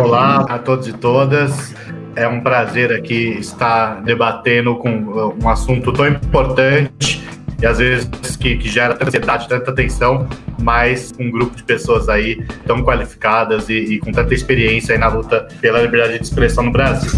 [0.00, 1.74] Olá a todos e todas.
[2.16, 7.22] É um prazer aqui estar debatendo com uh, um assunto tão importante
[7.60, 8.08] e às vezes
[8.38, 10.26] que, que gera tanta ansiedade, tanta atenção,
[10.62, 15.46] mas um grupo de pessoas aí tão qualificadas e, e com tanta experiência na luta
[15.60, 17.10] pela liberdade de expressão no Brasil.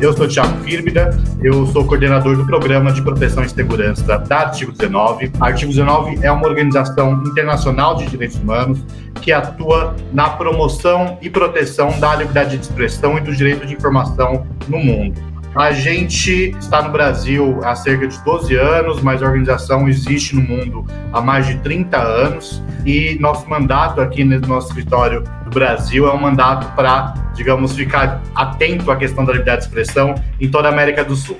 [0.00, 1.10] Eu sou o Thiago Firmida,
[1.42, 5.30] eu sou coordenador do Programa de Proteção e Segurança da Artigo 19.
[5.38, 8.82] A Artigo 19 é uma organização internacional de direitos humanos
[9.20, 14.46] que atua na promoção e proteção da liberdade de expressão e do direito de informação
[14.66, 15.29] no mundo.
[15.54, 20.42] A gente está no Brasil há cerca de 12 anos, mas a organização existe no
[20.42, 26.06] mundo há mais de 30 anos e nosso mandato aqui no nosso escritório do Brasil
[26.06, 30.68] é um mandato para, digamos, ficar atento à questão da liberdade de expressão em toda
[30.68, 31.36] a América do Sul.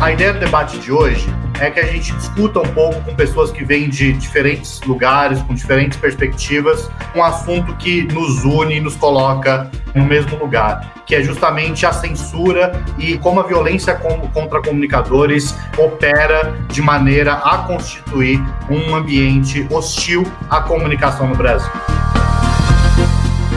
[0.00, 1.28] A ideia do debate de hoje
[1.60, 5.52] é que a gente discuta um pouco com pessoas que vêm de diferentes lugares, com
[5.52, 11.22] diferentes perspectivas, um assunto que nos une e nos coloca no mesmo lugar, que é
[11.22, 18.94] justamente a censura e como a violência contra comunicadores opera de maneira a constituir um
[18.94, 21.70] ambiente hostil à comunicação no Brasil.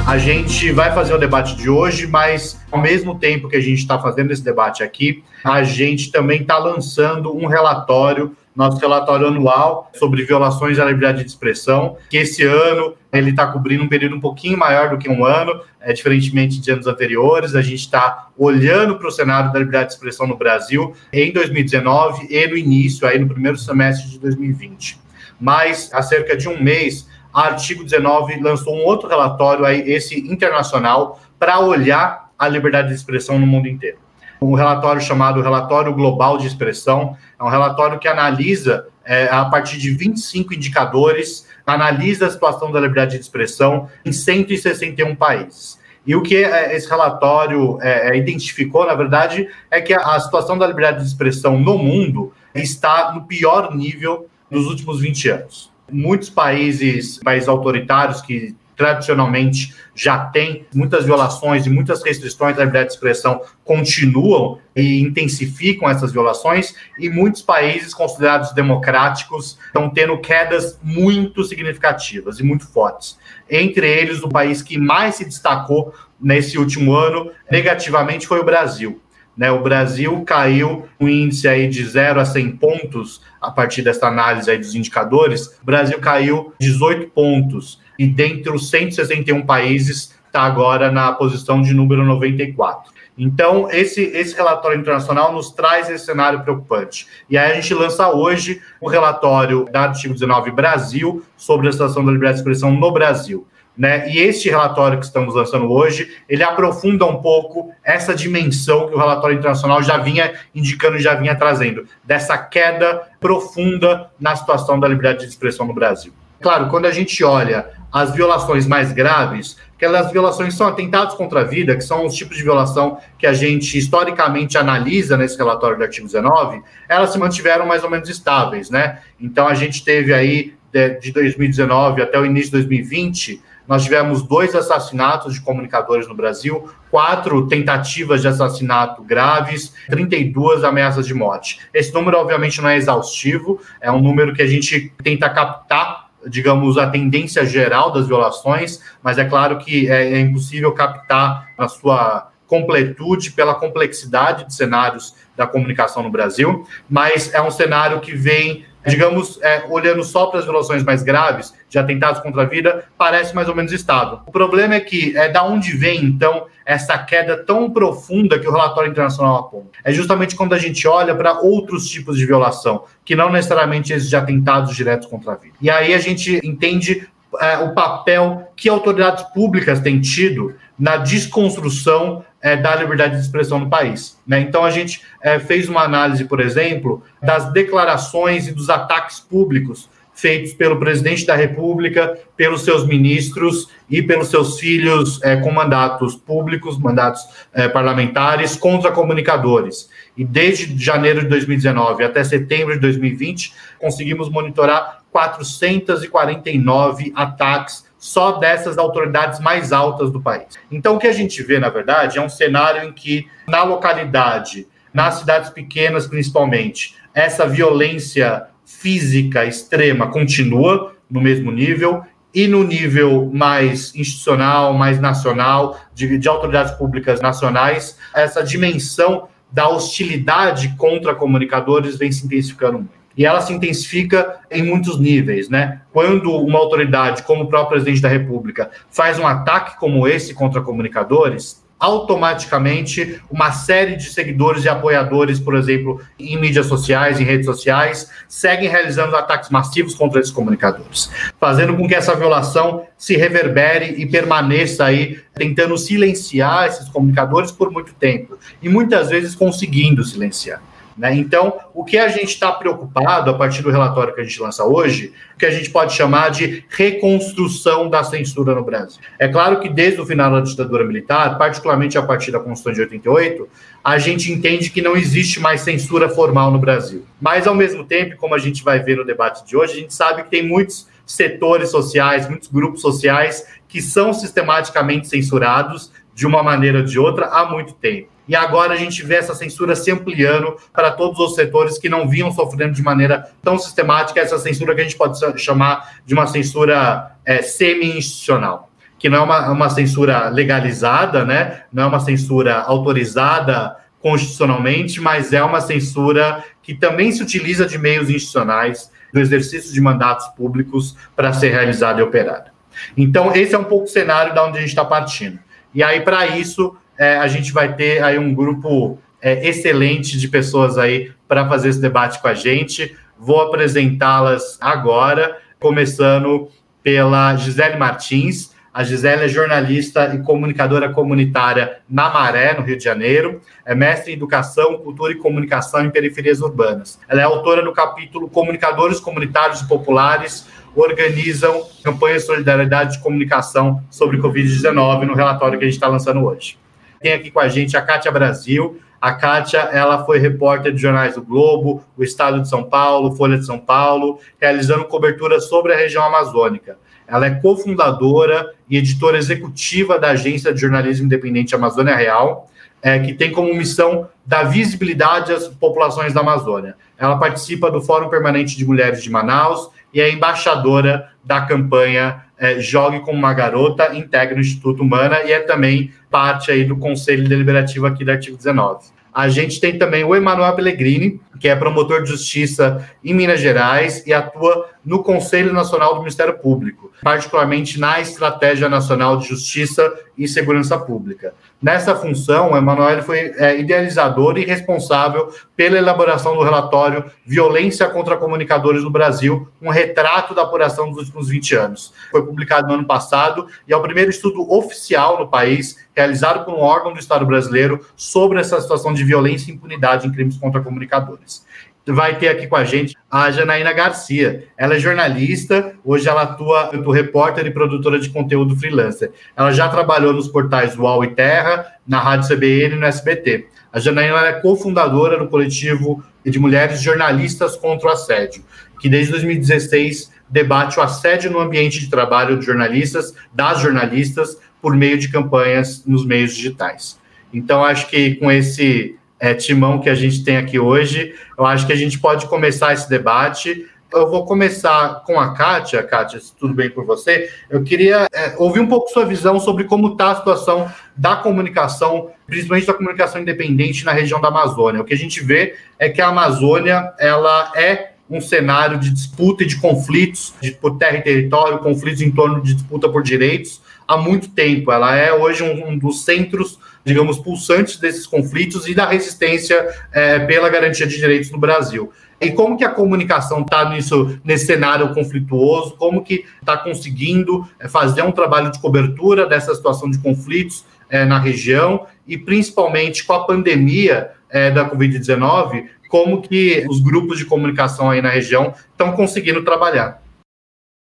[0.06, 3.80] A gente vai fazer o debate de hoje, mas ao mesmo tempo que a gente
[3.80, 9.90] está fazendo esse debate aqui, a gente também está lançando um relatório nosso relatório anual
[9.96, 14.20] sobre violações à liberdade de expressão, que esse ano ele está cobrindo um período um
[14.20, 17.56] pouquinho maior do que um ano, é, diferentemente de anos anteriores.
[17.56, 22.28] A gente está olhando para o cenário da liberdade de expressão no Brasil em 2019
[22.30, 25.00] e no início, aí no primeiro semestre de 2020.
[25.40, 30.20] Mas há cerca de um mês, a Artigo 19 lançou um outro relatório, aí, esse
[30.31, 33.98] internacional, para olhar a liberdade de expressão no mundo inteiro.
[34.40, 39.80] Um relatório chamado Relatório Global de Expressão, é um relatório que analisa, é, a partir
[39.80, 45.81] de 25 indicadores, analisa a situação da liberdade de expressão em 161 países.
[46.06, 50.57] E o que é, esse relatório é, é, identificou, na verdade, é que a situação
[50.57, 56.30] da liberdade de expressão no mundo está no pior nível dos últimos 20 anos muitos
[56.30, 62.94] países, países autoritários que tradicionalmente já têm muitas violações e muitas restrições da liberdade de
[62.96, 71.44] expressão continuam e intensificam essas violações e muitos países considerados democráticos estão tendo quedas muito
[71.44, 73.18] significativas e muito fortes.
[73.50, 79.03] Entre eles, o país que mais se destacou nesse último ano negativamente foi o Brasil.
[79.35, 84.07] Né, o Brasil caiu um índice aí de 0 a 100 pontos a partir dessa
[84.07, 85.57] análise aí dos indicadores.
[85.61, 91.73] O Brasil caiu 18 pontos e dentre os 161 países está agora na posição de
[91.73, 92.91] número 94.
[93.17, 97.07] Então, esse, esse relatório internacional nos traz esse cenário preocupante.
[97.29, 102.03] E aí a gente lança hoje o relatório da Artigo 19 Brasil sobre a situação
[102.03, 103.47] da liberdade de expressão no Brasil.
[103.75, 104.09] Né?
[104.09, 108.97] E este relatório que estamos lançando hoje, ele aprofunda um pouco essa dimensão que o
[108.97, 115.25] relatório internacional já vinha indicando já vinha trazendo, dessa queda profunda na situação da liberdade
[115.25, 116.13] de expressão no Brasil.
[116.39, 121.44] Claro, quando a gente olha as violações mais graves, aquelas violações são atentados contra a
[121.44, 125.83] vida, que são os tipos de violação que a gente historicamente analisa nesse relatório do
[125.83, 129.00] artigo 19, elas se mantiveram mais ou menos estáveis, né?
[129.19, 130.53] Então a gente teve aí
[131.00, 136.69] de 2019 até o início de 2020 nós tivemos dois assassinatos de comunicadores no Brasil,
[136.91, 141.59] quatro tentativas de assassinato graves, 32 ameaças de morte.
[141.74, 146.78] Esse número, obviamente, não é exaustivo, é um número que a gente tenta captar digamos,
[146.78, 152.30] a tendência geral das violações, mas é claro que é, é impossível captar na sua
[152.47, 158.66] completude pela complexidade de cenários da comunicação no Brasil, mas é um cenário que vem
[158.85, 163.33] digamos, é, olhando só para as violações mais graves, de atentados contra a vida, parece
[163.33, 164.19] mais ou menos estável.
[164.25, 168.51] O problema é que é da onde vem, então, essa queda tão profunda que o
[168.51, 169.69] relatório internacional aponta.
[169.83, 174.09] É justamente quando a gente olha para outros tipos de violação, que não necessariamente esses
[174.09, 175.55] de atentados diretos contra a vida.
[175.61, 177.07] E aí a gente entende
[177.39, 183.57] é, o papel que autoridades públicas têm tido na desconstrução é, da liberdade de expressão
[183.57, 184.19] no país.
[184.28, 184.42] Né?
[184.42, 189.90] Então, a gente é, fez uma análise, por exemplo, das declarações e dos ataques públicos
[190.13, 196.16] feitos pelo presidente da República, pelos seus ministros e pelos seus filhos é, com mandatos
[196.16, 199.89] públicos, mandatos é, parlamentares contra comunicadores.
[200.16, 208.77] E desde janeiro de 2019 até setembro de 2020, conseguimos monitorar 449 ataques só dessas
[208.77, 210.44] autoridades mais altas do país.
[210.69, 214.67] Então, o que a gente vê, na verdade, é um cenário em que, na localidade,
[214.94, 222.03] nas cidades pequenas principalmente, essa violência física extrema continua no mesmo nível
[222.35, 229.69] e no nível mais institucional, mais nacional, de, de autoridades públicas nacionais, essa dimensão da
[229.69, 233.02] hostilidade contra comunicadores vem se intensificando muito.
[233.15, 235.81] E ela se intensifica em muitos níveis, né?
[235.92, 240.62] Quando uma autoridade, como o próprio presidente da República, faz um ataque como esse contra
[240.62, 247.45] comunicadores, automaticamente uma série de seguidores e apoiadores, por exemplo, em mídias sociais, em redes
[247.45, 253.95] sociais, seguem realizando ataques massivos contra esses comunicadores, fazendo com que essa violação se reverbere
[253.98, 260.62] e permaneça aí tentando silenciar esses comunicadores por muito tempo e muitas vezes conseguindo silenciar.
[260.98, 261.16] Né?
[261.16, 264.63] Então, o que a gente está preocupado a partir do relatório que a gente lança
[264.63, 269.01] hoje, que a gente pode chamar de reconstrução da censura no Brasil.
[269.18, 272.81] É claro que desde o final da ditadura militar, particularmente a partir da Constituição de
[272.81, 273.50] 88,
[273.84, 277.06] a gente entende que não existe mais censura formal no Brasil.
[277.19, 279.94] Mas, ao mesmo tempo, como a gente vai ver no debate de hoje, a gente
[279.94, 286.44] sabe que tem muitos setores sociais, muitos grupos sociais que são sistematicamente censurados de uma
[286.44, 288.12] maneira ou de outra há muito tempo.
[288.28, 292.08] E agora a gente vê essa censura se ampliando para todos os setores que não
[292.08, 296.25] vinham sofrendo de maneira tão sistemática essa censura que a gente pode chamar de uma
[296.28, 301.64] censura é, semi-institucional, que não é uma, uma censura legalizada, né?
[301.72, 307.78] não é uma censura autorizada constitucionalmente, mas é uma censura que também se utiliza de
[307.78, 312.52] meios institucionais no exercício de mandatos públicos para ser realizada e operada.
[312.98, 315.40] Então, esse é um pouco o cenário da onde a gente está partindo.
[315.74, 320.27] E aí, para isso, é, a gente vai ter aí um grupo é, excelente de
[320.27, 322.95] pessoas aí para fazer esse debate com a gente.
[323.19, 326.47] Vou apresentá-las agora, começando
[326.81, 328.53] pela Gisele Martins.
[328.73, 333.41] A Gisele é jornalista e comunicadora comunitária na Maré, no Rio de Janeiro.
[333.65, 337.00] É mestre em Educação, Cultura e Comunicação em Periferias Urbanas.
[337.07, 343.83] Ela é autora do capítulo Comunicadores Comunitários e Populares organizam campanhas de solidariedade de comunicação
[343.91, 346.57] sobre Covid-19 no relatório que a gente está lançando hoje
[347.03, 348.79] tem aqui com a gente a Kátia Brasil.
[349.00, 353.38] A Kátia, ela foi repórter de jornais do Globo, o Estado de São Paulo, Folha
[353.38, 356.77] de São Paulo, realizando cobertura sobre a região amazônica.
[357.05, 362.50] Ela é cofundadora e editora executiva da Agência de Jornalismo Independente Amazônia Real,
[362.81, 366.77] é, que tem como missão dar visibilidade às populações da Amazônia.
[366.97, 372.60] Ela participa do Fórum Permanente de Mulheres de Manaus e é embaixadora da campanha é,
[372.60, 377.28] Jogue como uma Garota, integra o Instituto Humana e é também parte aí do Conselho
[377.28, 378.86] Deliberativo aqui do artigo 19.
[379.13, 384.06] A gente tem também o Emanuel Pellegrini, que é promotor de justiça em Minas Gerais
[384.07, 390.28] e atua no Conselho Nacional do Ministério Público, particularmente na Estratégia Nacional de Justiça e
[390.28, 391.36] Segurança Pública.
[391.63, 398.83] Nessa função, Emanuel foi é, idealizador e responsável pela elaboração do relatório Violência contra Comunicadores
[398.83, 401.94] no Brasil, um retrato da apuração dos últimos 20 anos.
[402.12, 406.54] Foi publicado no ano passado e é o primeiro estudo oficial no país realizado por
[406.54, 410.60] um órgão do Estado brasileiro sobre essa situação de violência e impunidade em crimes contra
[410.60, 411.45] comunicadores
[411.85, 414.47] vai ter aqui com a gente a Janaína Garcia.
[414.57, 419.12] Ela é jornalista, hoje ela atua como repórter e produtora de conteúdo freelancer.
[419.35, 423.47] Ela já trabalhou nos portais UOL e Terra, na Rádio CBN e no SBT.
[423.71, 428.44] A Janaína é cofundadora do coletivo de mulheres jornalistas contra o assédio,
[428.79, 434.75] que desde 2016 debate o assédio no ambiente de trabalho de jornalistas, das jornalistas, por
[434.75, 436.98] meio de campanhas nos meios digitais.
[437.34, 441.15] Então, acho que com esse é, timão que a gente tem aqui hoje.
[441.38, 443.65] Eu acho que a gente pode começar esse debate.
[443.94, 445.82] Eu vou começar com a Kátia.
[445.82, 449.63] Kátia, se tudo bem por você, eu queria é, ouvir um pouco sua visão sobre
[449.63, 454.82] como está a situação da comunicação, principalmente da comunicação independente na região da Amazônia.
[454.82, 459.44] O que a gente vê é que a Amazônia ela é um cenário de disputa
[459.44, 463.62] e de conflitos de, por terra e território, conflitos em torno de disputa por direitos
[463.88, 464.72] há muito tempo.
[464.72, 470.20] Ela é hoje um, um dos centros digamos, pulsantes desses conflitos e da resistência é,
[470.20, 471.92] pela garantia de direitos no Brasil.
[472.20, 475.75] E como que a comunicação está nisso, nesse cenário conflituoso?
[475.78, 481.06] Como que está conseguindo é, fazer um trabalho de cobertura dessa situação de conflitos é,
[481.06, 487.25] na região e principalmente com a pandemia é, da Covid-19, como que os grupos de
[487.25, 490.02] comunicação aí na região estão conseguindo trabalhar?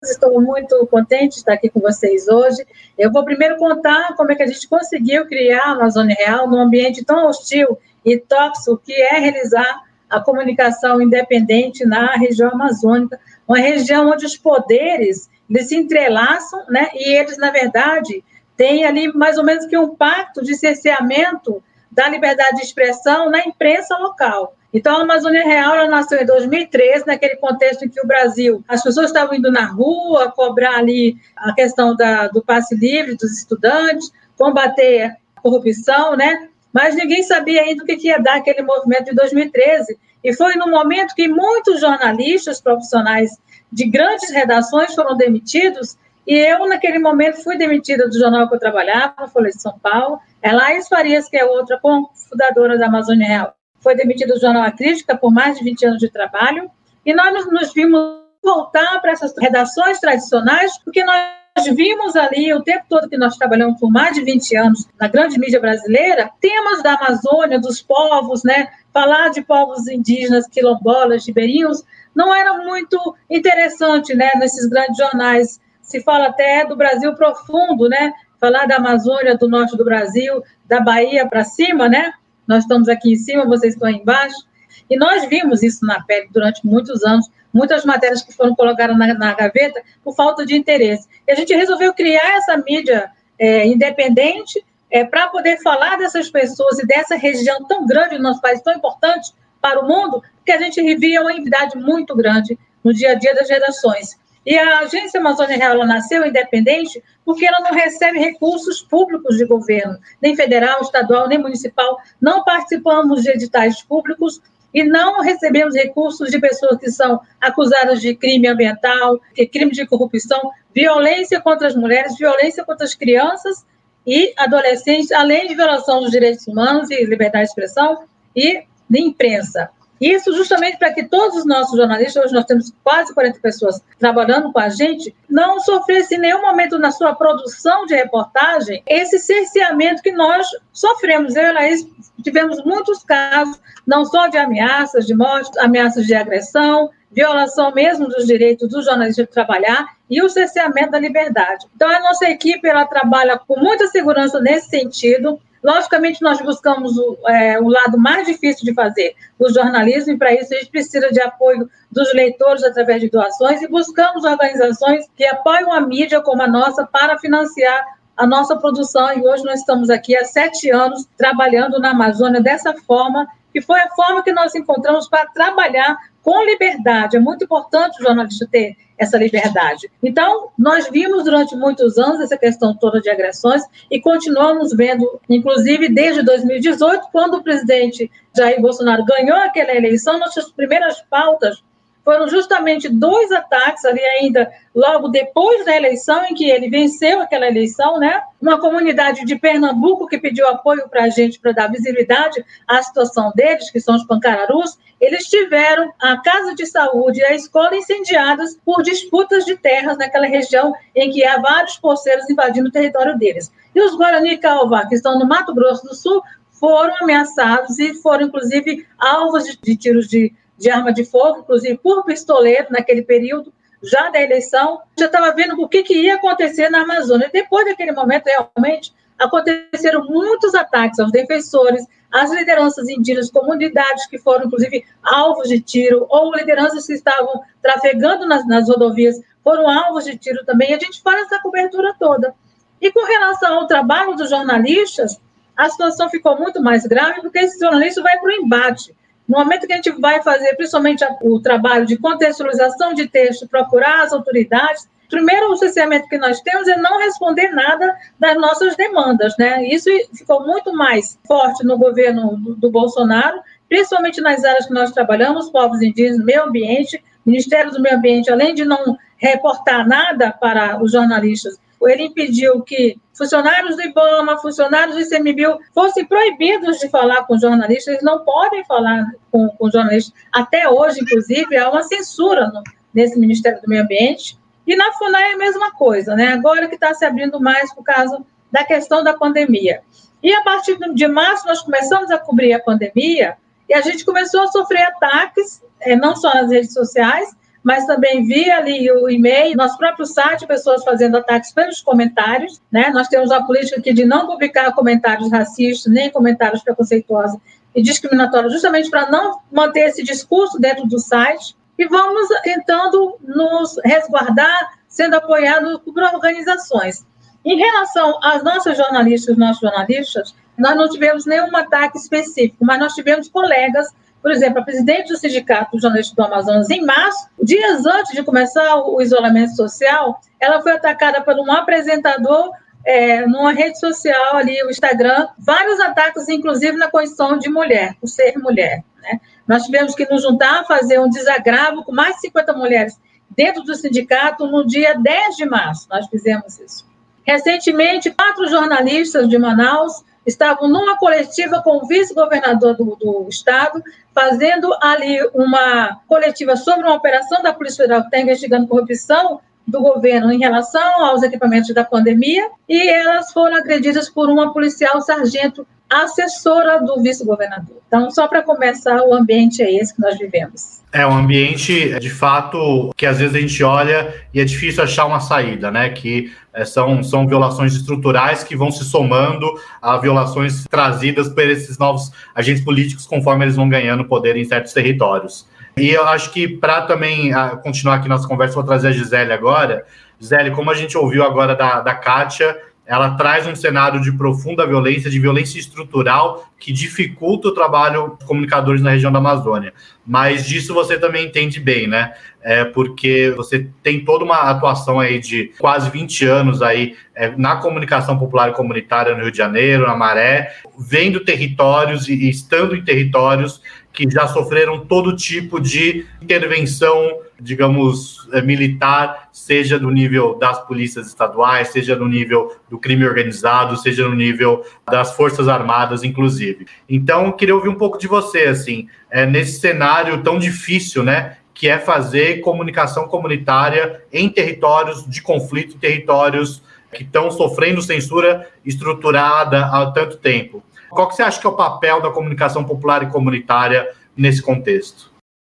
[0.03, 2.67] Estou muito contente de estar aqui com vocês hoje.
[2.97, 6.59] Eu vou primeiro contar como é que a gente conseguiu criar a Amazônia Real num
[6.59, 13.59] ambiente tão hostil e tóxico que é realizar a comunicação independente na região amazônica, uma
[13.59, 16.89] região onde os poderes eles se entrelaçam, né?
[16.95, 18.25] E eles, na verdade,
[18.57, 23.41] têm ali mais ou menos que um pacto de cerceamento da liberdade de expressão na
[23.41, 24.57] imprensa local.
[24.73, 28.83] Então, a Amazônia Real ela nasceu em 2013, naquele contexto em que o Brasil, as
[28.83, 34.13] pessoas estavam indo na rua cobrar ali a questão da, do passe livre dos estudantes,
[34.39, 36.49] combater a corrupção, né?
[36.73, 39.99] Mas ninguém sabia ainda o que ia dar aquele movimento de 2013.
[40.23, 43.31] E foi no momento que muitos jornalistas profissionais
[43.73, 45.97] de grandes redações foram demitidos,
[46.27, 50.21] e eu, naquele momento, fui demitida do jornal que eu trabalhava, Folha de São Paulo.
[50.41, 51.81] É Laís Farias, que é outra
[52.29, 55.99] fundadora da Amazônia Real, foi demitida do jornal A Crítica por mais de 20 anos
[55.99, 56.71] de trabalho.
[57.05, 62.85] E nós nos vimos voltar para essas redações tradicionais, porque nós vimos ali, o tempo
[62.89, 66.95] todo que nós trabalhamos por mais de 20 anos na grande mídia brasileira, temas da
[66.95, 68.69] Amazônia, dos povos, né?
[68.93, 71.85] Falar de povos indígenas, quilombolas, ribeirinhos,
[72.15, 74.31] não era muito interessante, né?
[74.37, 75.61] Nesses grandes jornais.
[75.83, 78.13] Se fala até do Brasil profundo, né?
[78.41, 82.13] Falar da Amazônia, do norte do Brasil, da Bahia para cima, né?
[82.51, 84.45] Nós estamos aqui em cima, vocês estão aí embaixo.
[84.91, 89.15] E nós vimos isso na pele durante muitos anos, muitas matérias que foram colocadas na,
[89.15, 91.07] na gaveta por falta de interesse.
[91.29, 96.81] E a gente resolveu criar essa mídia é, independente é, para poder falar dessas pessoas
[96.81, 100.59] e dessa região tão grande do nosso país, tão importante para o mundo, porque a
[100.59, 104.19] gente vivia uma entidade muito grande no dia a dia das redações.
[104.45, 109.45] E a Agência Amazônia Real ela nasceu independente porque ela não recebe recursos públicos de
[109.45, 111.99] governo, nem federal, estadual, nem municipal.
[112.21, 114.41] Não participamos de editais públicos
[114.73, 119.87] e não recebemos recursos de pessoas que são acusadas de crime ambiental, de crime de
[119.87, 120.41] corrupção,
[120.75, 123.67] violência contra as mulheres, violência contra as crianças
[124.07, 128.05] e adolescentes, além de violação dos direitos humanos e liberdade de expressão
[128.35, 129.71] e de imprensa.
[130.01, 134.51] Isso justamente para que todos os nossos jornalistas, hoje nós temos quase 40 pessoas trabalhando
[134.53, 140.03] com a gente, não sofressem em nenhum momento na sua produção de reportagem esse cerceamento
[140.03, 141.37] que nós sofremos.
[141.37, 141.87] Eu e Laís
[142.23, 148.27] tivemos muitos casos, não só de ameaças de morte, ameaças de agressão, violação mesmo dos
[148.27, 151.67] direitos dos jornalistas de trabalhar e o cerceamento da liberdade.
[151.75, 155.41] Então, a nossa equipe ela trabalha com muita segurança nesse sentido.
[155.63, 160.33] Logicamente, nós buscamos o, é, o lado mais difícil de fazer, o jornalismo, e para
[160.33, 165.25] isso a gente precisa de apoio dos leitores através de doações e buscamos organizações que
[165.27, 167.85] apoiam a mídia como a nossa para financiar
[168.17, 169.13] a nossa produção.
[169.13, 173.81] E hoje nós estamos aqui há sete anos trabalhando na Amazônia dessa forma, que foi
[173.81, 177.17] a forma que nós encontramos para trabalhar com liberdade.
[177.17, 179.91] É muito importante o jornalista ter essa liberdade.
[180.03, 185.89] Então, nós vimos durante muitos anos essa questão toda de agressões e continuamos vendo, inclusive
[185.89, 191.63] desde 2018, quando o presidente Jair Bolsonaro ganhou aquela eleição, nossas primeiras pautas
[192.05, 197.47] foram justamente dois ataques ali ainda logo depois da eleição em que ele venceu aquela
[197.47, 198.23] eleição, né?
[198.41, 203.33] Uma comunidade de Pernambuco que pediu apoio para a gente para dar visibilidade à situação
[203.35, 208.59] deles, que são os pancararus, eles tiveram a casa de saúde e a escola incendiadas
[208.65, 213.53] por disputas de terras naquela região em que há vários poceiros invadindo o território deles.
[213.75, 218.27] E os Guarani Calva, que estão no Mato Grosso do Sul, foram ameaçados e foram,
[218.27, 223.53] inclusive, alvos de, de tiros de de arma de fogo, inclusive por pistoleiro naquele período,
[223.83, 227.29] já da eleição, já estava vendo o que, que ia acontecer na Amazônia.
[227.29, 234.19] E depois daquele momento, realmente, aconteceram muitos ataques aos defensores, às lideranças indígenas, comunidades que
[234.19, 240.05] foram, inclusive, alvos de tiro, ou lideranças que estavam trafegando nas, nas rodovias, foram alvos
[240.05, 240.75] de tiro também.
[240.75, 242.35] A gente faz essa cobertura toda.
[242.83, 245.19] E com relação ao trabalho dos jornalistas,
[245.57, 248.95] a situação ficou muito mais grave, porque esse jornalista vai para o embate.
[249.31, 254.03] No momento que a gente vai fazer, principalmente o trabalho de contextualização de texto, procurar
[254.03, 259.37] as autoridades, primeiro o cerceamento que nós temos é não responder nada das nossas demandas,
[259.39, 259.65] né?
[259.69, 265.49] Isso ficou muito mais forte no governo do, Bolsonaro, principalmente nas áreas que nós trabalhamos,
[265.49, 270.91] povos indígenas, meio ambiente, Ministério do Meio Ambiente, além de não reportar nada para os
[270.91, 271.57] jornalistas,
[271.89, 277.89] ele impediu que funcionários do IBAMA, funcionários do ICMBio fossem proibidos de falar com jornalistas,
[277.89, 280.15] eles não podem falar com, com jornalistas.
[280.33, 284.39] Até hoje, inclusive, há uma censura no, nesse Ministério do Meio Ambiente.
[284.67, 286.29] E na FUNAI é a mesma coisa, né?
[286.29, 288.23] agora que está se abrindo mais por causa
[288.53, 289.81] da questão da pandemia.
[290.23, 293.37] E a partir de março, nós começamos a cobrir a pandemia
[293.69, 297.31] e a gente começou a sofrer ataques, eh, não só nas redes sociais,
[297.63, 302.91] mas também via ali o e-mail, nosso próprio site, pessoas fazendo ataques pelos comentários, né?
[302.91, 307.39] Nós temos a política aqui de não publicar comentários racistas, nem comentários preconceituosos
[307.75, 311.57] e discriminatórios, justamente para não manter esse discurso dentro do site.
[311.79, 317.07] E vamos tentando nos resguardar, sendo apoiados por organizações.
[317.45, 322.95] Em relação às nossas jornalistas, nossos jornalistas, nós não tivemos nenhum ataque específico, mas nós
[322.95, 323.89] tivemos colegas
[324.23, 328.23] Por exemplo, a presidente do Sindicato dos Jornalistas do Amazonas, em março, dias antes de
[328.23, 332.51] começar o isolamento social, ela foi atacada por um apresentador
[332.85, 338.09] é, numa rede social ali, o Instagram, vários ataques, inclusive na condição de mulher, por
[338.09, 338.83] ser mulher.
[339.03, 339.21] Né?
[339.47, 342.99] Nós tivemos que nos juntar, fazer um desagravo com mais de 50 mulheres
[343.31, 345.87] dentro do sindicato no dia 10 de março.
[345.91, 346.87] Nós fizemos isso.
[347.27, 353.83] Recentemente, quatro jornalistas de Manaus estavam numa coletiva com o vice-governador do, do, estado,
[354.21, 359.81] fazendo ali uma coletiva sobre uma operação da Polícia Federal que está investigando corrupção do
[359.81, 365.67] governo em relação aos equipamentos da pandemia, e elas foram agredidas por uma policial sargento
[365.89, 367.79] assessora do vice-governador.
[367.87, 370.80] Então, só para começar, o ambiente é esse que nós vivemos.
[370.93, 375.07] É um ambiente, de fato, que às vezes a gente olha e é difícil achar
[375.07, 375.89] uma saída, né?
[375.91, 379.47] Que é, são, são violações estruturais que vão se somando
[379.81, 384.73] a violações trazidas por esses novos agentes políticos conforme eles vão ganhando poder em certos
[384.73, 385.47] territórios.
[385.77, 387.31] E eu acho que para também
[387.63, 389.87] continuar aqui nossa conversa, vou trazer a Gisele agora.
[390.19, 392.57] Gisele, como a gente ouviu agora da, da Kátia,
[392.91, 398.27] ela traz um cenário de profunda violência, de violência estrutural, que dificulta o trabalho dos
[398.27, 399.73] comunicadores na região da Amazônia.
[400.05, 402.13] Mas disso você também entende bem, né?
[402.43, 407.57] É porque você tem toda uma atuação aí de quase 20 anos aí é, na
[407.57, 412.83] comunicação popular e comunitária no Rio de Janeiro, na Maré, vendo territórios e estando em
[412.83, 420.65] territórios que já sofreram todo tipo de intervenção, digamos, eh, militar, seja no nível das
[420.67, 426.67] polícias estaduais, seja no nível do crime organizado, seja no nível das forças armadas, inclusive.
[426.89, 431.69] Então, queria ouvir um pouco de você, assim, é, nesse cenário tão difícil, né, que
[431.69, 439.91] é fazer comunicação comunitária em territórios de conflito, territórios que estão sofrendo censura estruturada há
[439.91, 440.63] tanto tempo.
[440.91, 445.11] Qual que você acha que é o papel da comunicação popular e comunitária nesse contexto?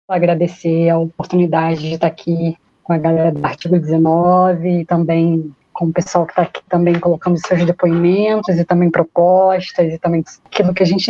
[0.10, 5.86] Agradecer a oportunidade de estar aqui com a galera do artigo 19 e também com
[5.86, 10.74] o pessoal que está aqui também colocando seus depoimentos e também propostas e também aquilo
[10.74, 11.10] que a gente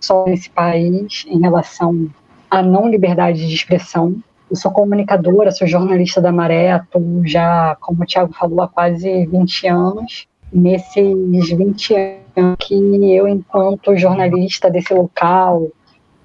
[0.00, 2.10] sofre nesse país em relação
[2.50, 4.16] à não liberdade de expressão.
[4.50, 9.26] Eu sou comunicadora, sou jornalista da Maré, atuo já, como o Tiago falou, há quase
[9.26, 10.26] 20 anos.
[10.52, 12.19] Nesses 20 anos,
[12.58, 12.74] que
[13.14, 15.68] eu, enquanto jornalista desse local,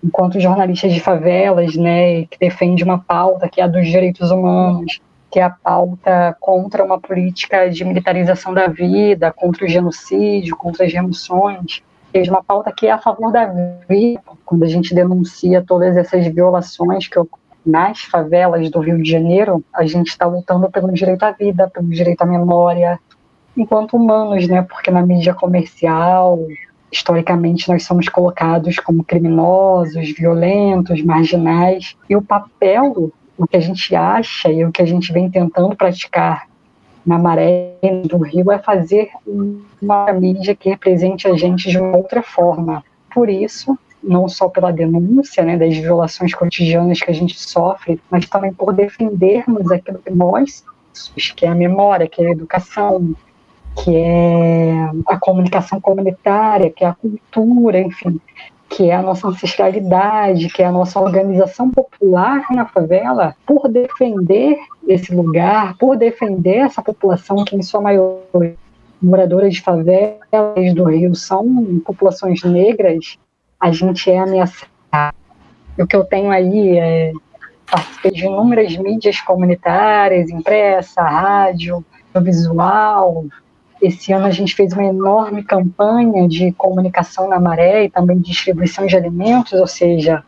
[0.04, 5.02] enquanto jornalista de favelas, né, que defende uma pauta que é a dos direitos humanos,
[5.32, 10.86] que é a pauta contra uma política de militarização da vida, contra o genocídio, contra
[10.86, 13.46] as remoções, é uma pauta que é a favor da
[13.89, 17.20] vida, quando a gente denuncia todas essas violações que
[17.65, 21.89] nas favelas do Rio de Janeiro, a gente está lutando pelo direito à vida, pelo
[21.89, 23.00] direito à memória,
[23.56, 24.62] enquanto humanos, né?
[24.62, 26.39] Porque na mídia comercial,
[26.91, 31.96] historicamente, nós somos colocados como criminosos, violentos, marginais.
[32.10, 35.76] E o papel, o que a gente acha e o que a gente vem tentando
[35.76, 36.48] praticar
[37.06, 37.76] na maré
[38.08, 39.10] do Rio é fazer
[39.82, 42.84] uma mídia que represente a gente de uma outra forma.
[43.13, 48.28] Por isso, não só pela denúncia né, das violações cotidianas que a gente sofre, mas
[48.28, 50.63] também por defendermos aquilo que nós,
[51.36, 53.15] que é a memória, que é a educação,
[53.76, 58.20] que é a comunicação comunitária, que é a cultura, enfim,
[58.70, 64.58] que é a nossa ancestralidade, que é a nossa organização popular na favela, por defender
[64.88, 68.56] esse lugar, por defender essa população que, em sua maioria,
[69.02, 73.18] moradoras de favelas do Rio são populações negras,
[73.60, 75.16] a gente é ameaçado.
[75.78, 77.12] O que eu tenho aí é
[77.70, 81.84] participei de inúmeras mídias comunitárias, impressa, rádio,
[82.22, 83.26] visual,
[83.86, 88.32] esse ano a gente fez uma enorme campanha de comunicação na maré e também de
[88.32, 90.24] distribuição de alimentos, ou seja,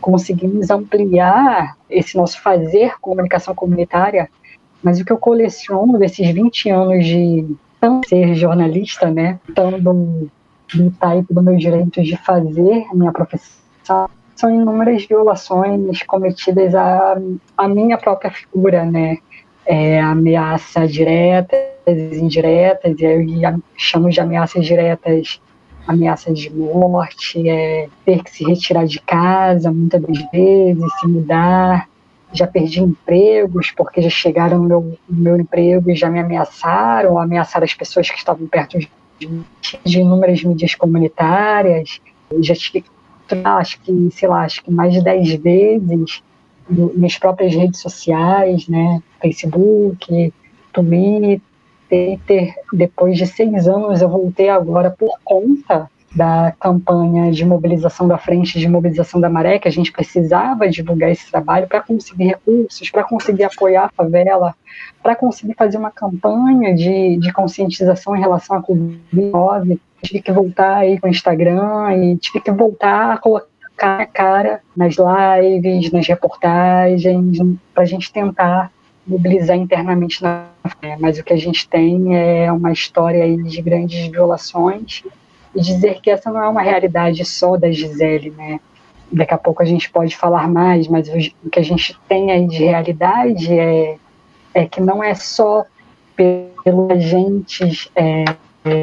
[0.00, 4.28] conseguimos ampliar esse nosso fazer comunicação comunitária.
[4.82, 7.46] Mas o que eu coleciono desses 20 anos de
[8.06, 10.30] ser jornalista, né, estando
[10.74, 17.16] lutar aí pelo meu direito de fazer minha profissão, são inúmeras violações cometidas à,
[17.56, 19.18] à minha própria figura, né,
[19.68, 21.54] é, ameaça direta
[21.90, 23.40] indiretas, e aí
[23.76, 25.40] chamo de ameaças diretas
[25.86, 31.88] ameaças de morte, é, ter que se retirar de casa muitas das vezes, se mudar.
[32.30, 37.18] Já perdi empregos porque já chegaram no meu, no meu emprego e já me ameaçaram,
[37.18, 38.90] ameaçaram as pessoas que estavam perto de,
[39.82, 42.02] de inúmeras mídias comunitárias.
[42.42, 42.84] Já tive,
[43.44, 46.22] acho que, sei lá, acho que mais de dez vezes
[46.68, 50.32] nas próprias redes sociais, né, Facebook,
[50.72, 58.16] Twitter, depois de seis anos, eu voltei agora por conta da campanha de mobilização da
[58.16, 62.90] frente de mobilização da maré, que a gente precisava divulgar esse trabalho para conseguir recursos,
[62.90, 64.54] para conseguir apoiar a favela,
[65.02, 69.78] para conseguir fazer uma campanha de, de conscientização em relação à Covid-19.
[70.02, 73.46] Tive que voltar aí com o Instagram e tive que voltar a colocar
[73.86, 77.38] a cara nas lives, nas reportagens,
[77.72, 78.70] para a gente tentar
[79.06, 80.46] mobilizar internamente na
[81.00, 85.02] mas o que a gente tem é uma história de grandes violações
[85.54, 88.60] e dizer que essa não é uma realidade só da Gisele, né?
[89.10, 92.46] Daqui a pouco a gente pode falar mais, mas o que a gente tem aí
[92.46, 93.96] de realidade é,
[94.52, 95.64] é que não é só
[96.14, 98.24] pelos agentes é,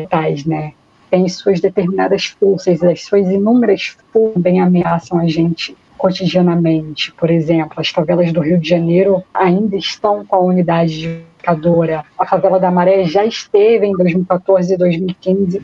[0.10, 0.74] tais, né?
[1.10, 7.14] Tem suas determinadas forças, as suas inúmeras forças também ameaçam a gente cotidianamente.
[7.14, 11.26] Por exemplo, as favelas do Rio de Janeiro ainda estão com a unidade de
[12.18, 15.62] A favela da Maré já esteve em 2014 e 2015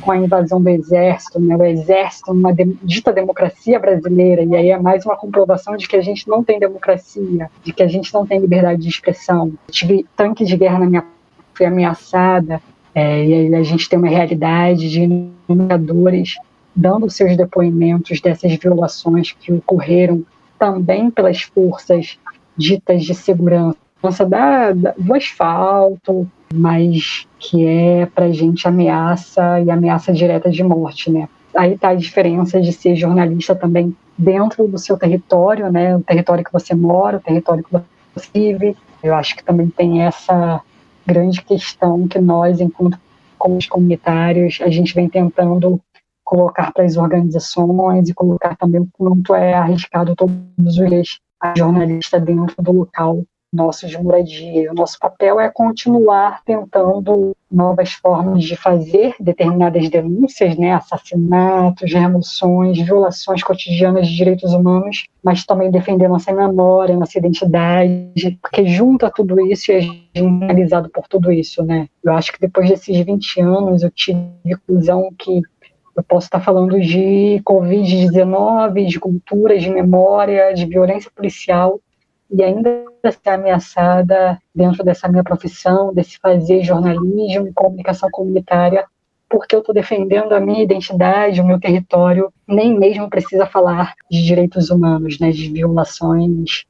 [0.00, 1.56] com a invasão do exército, né?
[1.56, 5.96] o exército numa de, dita democracia brasileira, e aí é mais uma comprovação de que
[5.96, 9.52] a gente não tem democracia, de que a gente não tem liberdade de expressão.
[9.70, 11.04] tive tanque de guerra na minha
[11.54, 12.62] fui ameaçada,
[12.94, 15.00] é, e a gente tem uma realidade de
[15.48, 16.36] inumeradores
[16.74, 20.24] dando seus depoimentos dessas violações que ocorreram
[20.58, 22.18] também pelas forças
[22.56, 23.76] ditas de segurança
[24.28, 30.62] da, da, do asfalto, mas que é para a gente ameaça e ameaça direta de
[30.62, 31.28] morte, né?
[31.56, 35.96] Aí está a diferença de ser jornalista também dentro do seu território, né?
[35.96, 38.76] O território que você mora, o território que você vive.
[39.02, 40.60] Eu acho que também tem essa
[41.06, 42.98] grande questão que nós, enquanto
[43.68, 45.80] comunitários, a gente vem tentando
[46.24, 51.52] colocar para as organizações e colocar também o quanto é arriscado todos os dias a
[51.58, 54.70] jornalista dentro do local nosso de moradia.
[54.70, 62.80] O nosso papel é continuar tentando novas formas de fazer determinadas denúncias, né, assassinatos, remoções,
[62.80, 69.38] violações cotidianas de direitos humanos, mas também defender nossa memória, nossa identidade, porque junta tudo
[69.46, 69.80] isso e a
[70.18, 71.88] é analisado por tudo isso, né?
[72.02, 74.18] Eu acho que depois desses 20 anos eu tive
[74.66, 75.42] conclusão que
[75.94, 81.78] eu posso estar falando de Covid-19, de cultura, de memória, de violência policial,
[82.32, 88.86] e ainda ser ameaçada dentro dessa minha profissão, desse fazer jornalismo comunicação comunitária,
[89.28, 94.22] porque eu estou defendendo a minha identidade, o meu território, nem mesmo precisa falar de
[94.22, 96.64] direitos humanos, né, de violações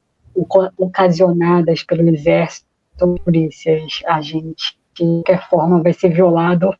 [0.77, 2.65] ocasionadas pelo exército,
[3.23, 6.73] polícias, agentes, de qualquer forma vai ser violado,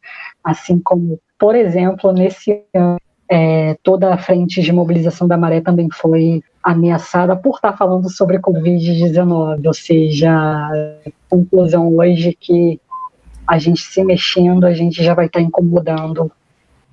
[0.44, 2.98] assim como, por exemplo, nesse ano,
[3.36, 8.38] é, toda a frente de mobilização da maré também foi ameaçada por estar falando sobre
[8.38, 10.70] Covid-19, ou seja,
[11.28, 12.80] conclusão hoje que
[13.48, 16.32] a gente se mexendo, a gente já vai estar incomodando,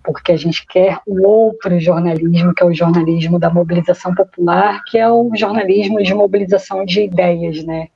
[0.03, 4.97] porque a gente quer o outro jornalismo, que é o jornalismo da mobilização popular, que
[4.97, 7.89] é o jornalismo de mobilização de ideias, né?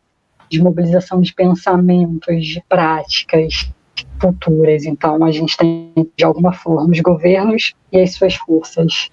[0.50, 3.72] de mobilização de pensamentos, de práticas
[4.20, 4.84] futuras.
[4.84, 9.10] Então, a gente tem, de alguma forma, os governos e as suas forças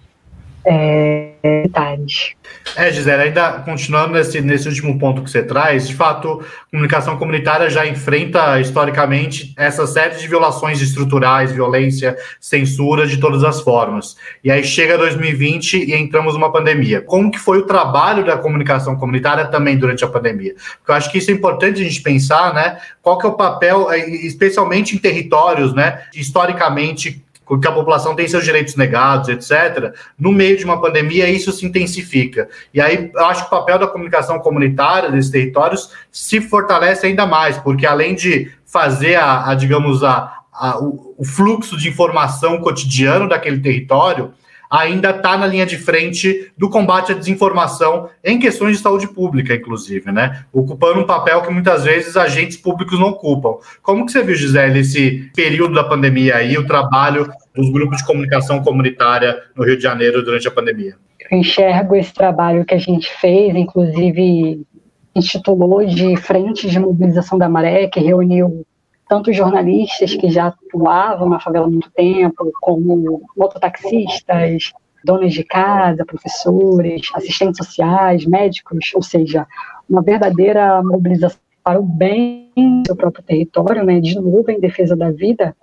[0.66, 2.34] é, militares.
[2.76, 7.70] É, Gisele, ainda continuando nesse, nesse último ponto que você traz, de fato, comunicação comunitária
[7.70, 14.16] já enfrenta historicamente essa série de violações estruturais, violência, censura de todas as formas.
[14.44, 17.02] E aí chega 2020 e entramos numa pandemia.
[17.02, 20.54] Como que foi o trabalho da comunicação comunitária também durante a pandemia?
[20.78, 22.78] Porque eu acho que isso é importante a gente pensar, né?
[23.02, 26.04] Qual que é o papel, especialmente em territórios, né?
[26.14, 31.52] Historicamente porque a população tem seus direitos negados, etc., no meio de uma pandemia, isso
[31.52, 32.48] se intensifica.
[32.74, 37.26] E aí, eu acho que o papel da comunicação comunitária desses territórios se fortalece ainda
[37.26, 42.58] mais, porque além de fazer a, a digamos, a, a o, o fluxo de informação
[42.62, 44.34] cotidiano daquele território,
[44.72, 49.54] ainda está na linha de frente do combate à desinformação em questões de saúde pública,
[49.54, 50.46] inclusive, né?
[50.54, 53.58] Ocupando um papel que muitas vezes agentes públicos não ocupam.
[53.82, 58.06] Como que você viu, Gisele, esse período da pandemia aí, o trabalho dos grupos de
[58.06, 60.96] comunicação comunitária no Rio de Janeiro durante a pandemia?
[61.30, 64.66] Eu enxergo esse trabalho que a gente fez, inclusive
[65.14, 68.66] intitulou de Frente de Mobilização da Maré, que reuniu
[69.12, 74.72] tanto jornalistas que já atuavam na favela há muito tempo, como mototaxistas,
[75.04, 79.46] donas de casa, professores, assistentes sociais, médicos, ou seja,
[79.90, 84.96] uma verdadeira mobilização para o bem do seu próprio território, né, de novo em defesa
[84.96, 85.54] da vida,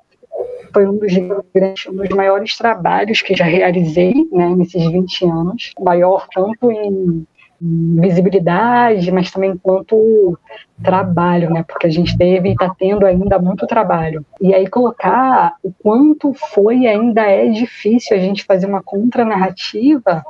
[0.71, 1.15] foi um dos,
[1.55, 7.27] grandes, um dos maiores trabalhos que já realizei né, nesses 20 anos, maior tanto em
[7.61, 10.39] visibilidade, mas também enquanto
[10.83, 11.65] trabalho, né?
[11.67, 14.25] Porque a gente teve e está tendo ainda muito trabalho.
[14.41, 20.25] E aí colocar o quanto foi e ainda é difícil a gente fazer uma contranarrativa.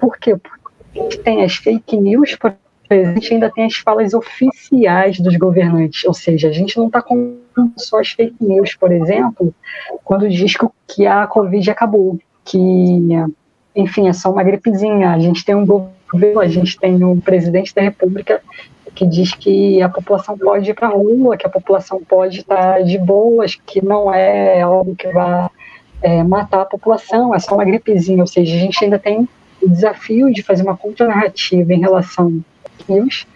[0.00, 0.36] Porque
[1.22, 2.54] tem as fake news, por
[2.88, 7.02] a gente ainda tem as falas oficiais dos governantes, ou seja, a gente não está
[7.02, 7.38] com
[7.76, 9.52] só as fake news, por exemplo,
[10.04, 10.54] quando diz
[10.86, 12.58] que a Covid acabou, que,
[13.74, 15.10] enfim, é só uma gripezinha.
[15.10, 15.95] A gente tem um governo,
[16.40, 18.40] a gente tem um presidente da República
[18.94, 22.82] que diz que a população pode ir para a rua, que a população pode estar
[22.82, 25.48] de boas, que não é algo que vai
[26.02, 28.22] é, matar a população, é só uma gripezinha.
[28.22, 29.28] Ou seja, a gente ainda tem
[29.60, 32.42] o desafio de fazer uma contranarrativa em relação
[32.86, 33.26] desafios.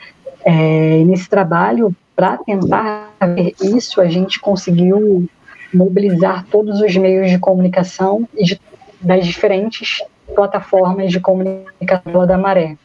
[0.45, 5.29] É, nesse trabalho, para tentar ver isso, a gente conseguiu
[5.73, 8.61] mobilizar todos os meios de comunicação e de,
[9.01, 10.03] das diferentes
[10.35, 12.77] plataformas de comunicação da Maré.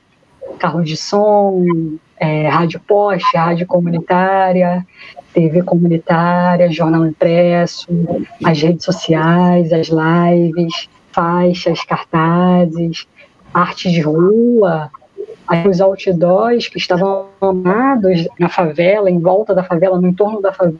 [0.59, 4.85] Carro de som, é, rádio poste, rádio comunitária,
[5.33, 7.87] TV comunitária, jornal impresso,
[8.43, 13.07] as redes sociais, as lives, faixas, cartazes,
[13.53, 14.89] arte de rua,
[15.67, 20.75] os outdoors que estavam amados na favela, em volta da favela, no entorno da favela,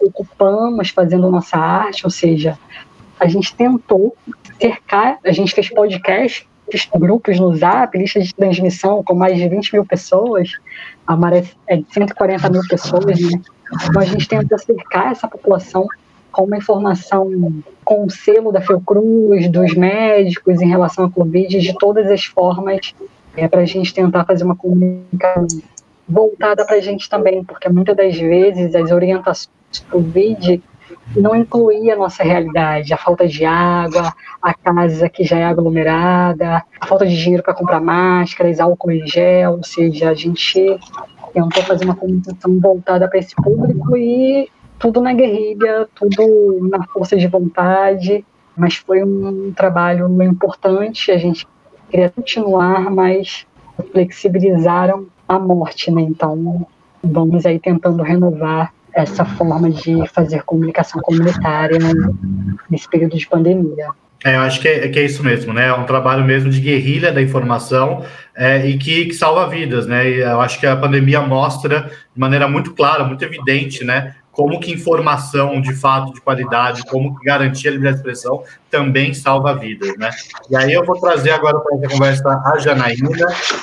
[0.00, 2.58] ocupamos fazendo nossa arte, ou seja,
[3.18, 4.16] a gente tentou
[4.60, 6.48] cercar, a gente fez podcast,
[6.96, 10.52] grupos no Zap, lista de transmissão com mais de 20 mil pessoas,
[11.06, 13.40] a maré é de 140 mil pessoas, né?
[13.84, 15.86] Então a gente tentou cercar essa população
[16.30, 17.30] com uma informação
[17.84, 22.94] com o selo da Fiocruz, dos médicos em relação à Covid, de todas as formas
[23.36, 25.46] é para a gente tentar fazer uma comunicação
[26.08, 30.62] voltada para a gente também, porque muitas das vezes as orientações do Covid
[31.16, 36.62] não incluía a nossa realidade, a falta de água, a casa que já é aglomerada,
[36.80, 40.78] a falta de dinheiro para comprar máscaras, álcool em gel, ou seja, a gente
[41.32, 47.16] tentou fazer uma comunicação voltada para esse público e tudo na guerrilha, tudo na força
[47.16, 48.24] de vontade,
[48.56, 51.46] mas foi um trabalho importante, a gente
[51.90, 53.46] queria continuar, mas
[53.92, 56.02] flexibilizaram a morte, né?
[56.02, 56.66] Então,
[57.02, 61.78] vamos aí tentando renovar essa forma de fazer comunicação comunitária
[62.70, 63.88] nesse período de pandemia.
[64.24, 65.68] É, eu acho que é, que é, isso mesmo, né?
[65.68, 70.10] É um trabalho mesmo de guerrilha da informação é, e que, que, salva vidas, né?
[70.10, 71.82] E eu acho que a pandemia mostra
[72.14, 74.16] de maneira muito clara, muito evidente, né?
[74.38, 79.12] Como que informação de fato de qualidade, como que garantir a liberdade de expressão também
[79.12, 80.10] salva vidas, né?
[80.48, 83.10] E aí eu vou trazer agora para essa conversa a Janaína,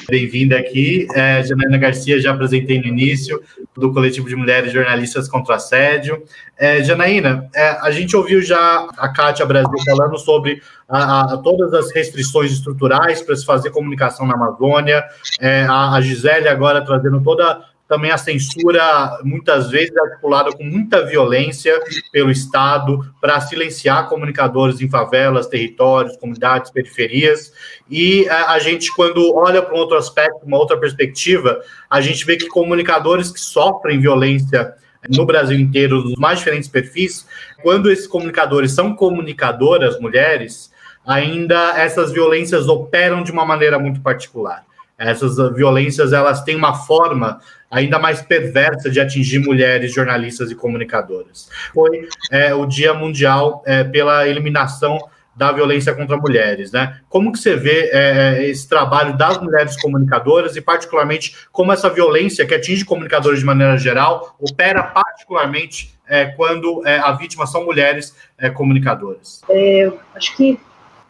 [0.10, 1.08] bem-vinda aqui.
[1.16, 3.42] É, Janaína Garcia, já apresentei no início,
[3.74, 6.22] do Coletivo de Mulheres Jornalistas contra Assédio.
[6.58, 11.74] É, Janaína, é, a gente ouviu já a Kátia Brasil falando sobre a, a, todas
[11.74, 15.06] as restrições estruturais para se fazer comunicação na Amazônia,
[15.40, 21.06] é, a, a Gisele agora trazendo toda também a censura, muitas vezes articulada com muita
[21.06, 21.80] violência
[22.12, 27.54] pelo Estado para silenciar comunicadores em favelas, territórios, comunidades, periferias.
[27.90, 32.26] E a, a gente, quando olha para um outro aspecto, uma outra perspectiva, a gente
[32.26, 34.74] vê que comunicadores que sofrem violência
[35.10, 37.28] no Brasil inteiro, nos mais diferentes perfis,
[37.62, 40.72] quando esses comunicadores são comunicadoras, mulheres,
[41.06, 44.66] ainda essas violências operam de uma maneira muito particular.
[44.98, 51.50] Essas violências elas têm uma forma ainda mais perversa de atingir mulheres jornalistas e comunicadoras.
[51.74, 54.98] Foi é, o Dia Mundial é, pela eliminação
[55.36, 57.02] da violência contra mulheres, né?
[57.10, 61.90] Como que você vê é, é, esse trabalho das mulheres comunicadoras e particularmente como essa
[61.90, 67.66] violência que atinge comunicadores de maneira geral opera particularmente é, quando é, a vítima são
[67.66, 69.42] mulheres é, comunicadoras?
[69.50, 70.58] É, acho que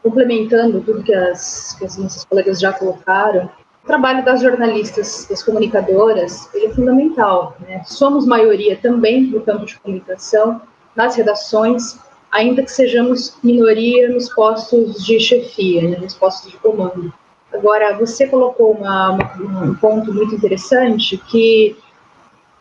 [0.02, 3.50] complementando tudo que as, que as nossas colegas já colocaram,
[3.86, 7.56] o trabalho das jornalistas, das comunicadoras, ele é fundamental.
[7.60, 7.84] Né?
[7.86, 10.60] Somos maioria também no campo de comunicação,
[10.96, 12.00] nas redações,
[12.32, 15.98] ainda que sejamos minoria nos postos de chefia, né?
[16.00, 17.14] nos postos de comando.
[17.54, 21.78] Agora, você colocou uma, um ponto muito interessante que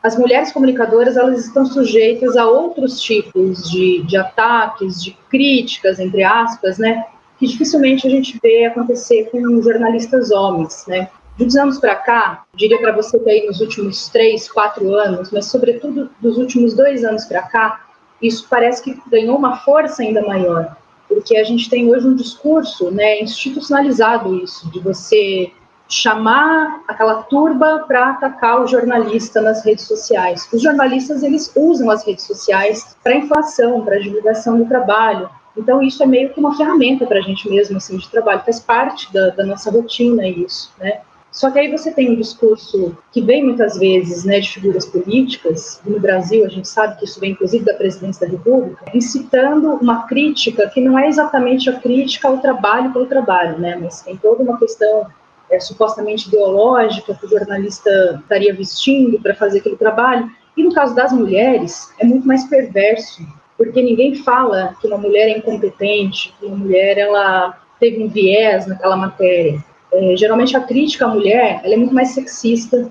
[0.03, 6.23] as mulheres comunicadoras elas estão sujeitas a outros tipos de, de ataques, de críticas, entre
[6.23, 7.03] aspas, né?
[7.39, 11.09] Que dificilmente a gente vê acontecer com jornalistas homens, né?
[11.37, 15.33] De uns anos para cá, diria para você que aí nos últimos três, quatro anos,
[15.33, 17.87] mas sobretudo dos últimos dois anos para cá,
[18.23, 20.77] isso parece que ganhou uma força ainda maior,
[21.09, 25.53] porque a gente tem hoje um discurso, né, institucionalizado isso, de você
[25.89, 30.49] chamar aquela turba para atacar o jornalista nas redes sociais.
[30.53, 36.03] Os jornalistas eles usam as redes sociais para inflação, para divulgação do trabalho, então, isso
[36.03, 39.31] é meio que uma ferramenta para a gente mesmo, assim, de trabalho, faz parte da,
[39.31, 41.01] da, nossa rotina isso, né?
[41.31, 45.81] Só que aí você tem um discurso que vem muitas vezes né, de figuras políticas,
[45.85, 50.07] no Brasil a gente sabe que isso vem inclusive da presidência da República, incitando uma
[50.07, 54.45] crítica que não é exatamente a crítica ao trabalho pelo trabalho, né, mas tem toda
[54.45, 55.09] uma questão
[55.51, 57.91] é, supostamente ideológica que o jornalista
[58.23, 60.31] estaria vestindo para fazer aquele trabalho.
[60.57, 65.29] E no caso das mulheres, é muito mais perverso, porque ninguém fala que uma mulher
[65.29, 69.63] é incompetente, que uma mulher ela teve um viés naquela matéria
[69.95, 72.91] é, geralmente a crítica à mulher ela é muito mais sexista,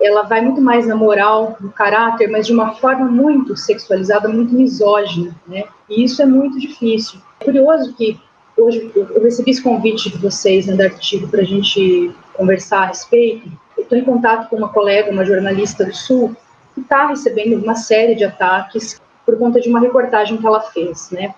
[0.00, 4.52] ela vai muito mais na moral, no caráter, mas de uma forma muito sexualizada, muito
[4.52, 5.62] misógina, né?
[5.88, 7.20] E isso é muito difícil.
[7.38, 8.18] É curioso que
[8.56, 12.86] hoje eu recebi esse convite de vocês né, da artigo para a gente conversar a
[12.86, 13.48] respeito.
[13.76, 16.36] Eu estou em contato com uma colega, uma jornalista do Sul,
[16.74, 19.00] que está recebendo uma série de ataques
[19.32, 21.34] por conta de uma reportagem que ela fez, né?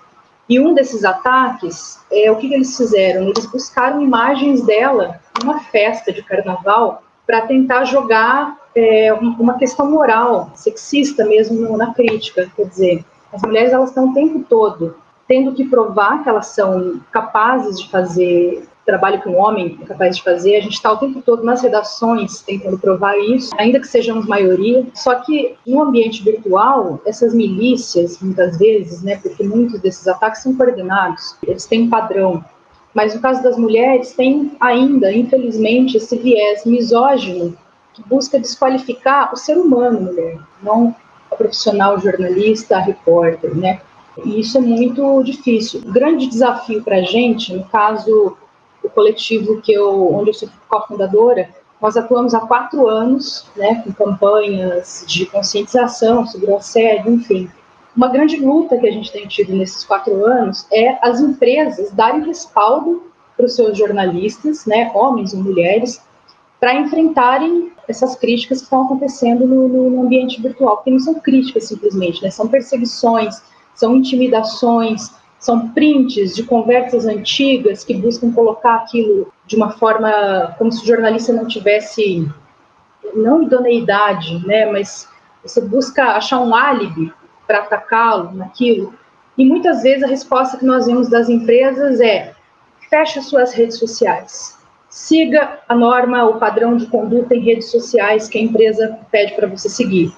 [0.48, 3.28] E um desses ataques, é, o que, que eles fizeram?
[3.28, 10.50] Eles buscaram imagens dela numa festa de carnaval para tentar jogar é, uma questão moral,
[10.54, 12.50] sexista mesmo na crítica.
[12.54, 17.00] Quer dizer, as mulheres elas estão o tempo todo tendo que provar que elas são
[17.10, 20.56] capazes de fazer trabalho que um homem é capaz de fazer.
[20.56, 24.86] A gente está o tempo todo nas redações tentando provar isso, ainda que sejamos maioria.
[24.94, 30.54] Só que no ambiente virtual, essas milícias, muitas vezes, né, porque muitos desses ataques são
[30.54, 32.44] coordenados, eles têm um padrão.
[32.92, 37.56] Mas no caso das mulheres, tem ainda, infelizmente, esse viés misógino
[37.92, 40.94] que busca desqualificar o ser humano, mulher, não
[41.30, 43.80] a profissional jornalista, a repórter, né?
[44.24, 45.80] E isso é muito difícil.
[45.84, 48.36] O grande desafio para a gente, no caso
[48.94, 51.48] coletivo que eu, onde eu sou cofundadora,
[51.80, 57.50] nós atuamos há quatro anos, né, com campanhas de conscientização sobre o assédio, enfim.
[57.96, 62.24] Uma grande luta que a gente tem tido nesses quatro anos é as empresas darem
[62.24, 63.02] respaldo
[63.36, 66.00] para os seus jornalistas, né, homens e mulheres,
[66.58, 71.64] para enfrentarem essas críticas que estão acontecendo no, no, ambiente virtual, porque não são críticas
[71.64, 73.42] simplesmente, né, são perseguições,
[73.74, 75.12] são intimidações,
[75.44, 80.86] são prints de conversas antigas que buscam colocar aquilo de uma forma como se o
[80.86, 82.26] jornalista não tivesse
[83.14, 85.06] não idoneidade, né, mas
[85.42, 87.12] você busca achar um álibi
[87.46, 88.94] para atacá-lo naquilo.
[89.36, 92.32] E muitas vezes a resposta que nós vemos das empresas é:
[92.88, 94.58] feche suas redes sociais.
[94.88, 99.46] Siga a norma, o padrão de conduta em redes sociais que a empresa pede para
[99.46, 100.10] você seguir.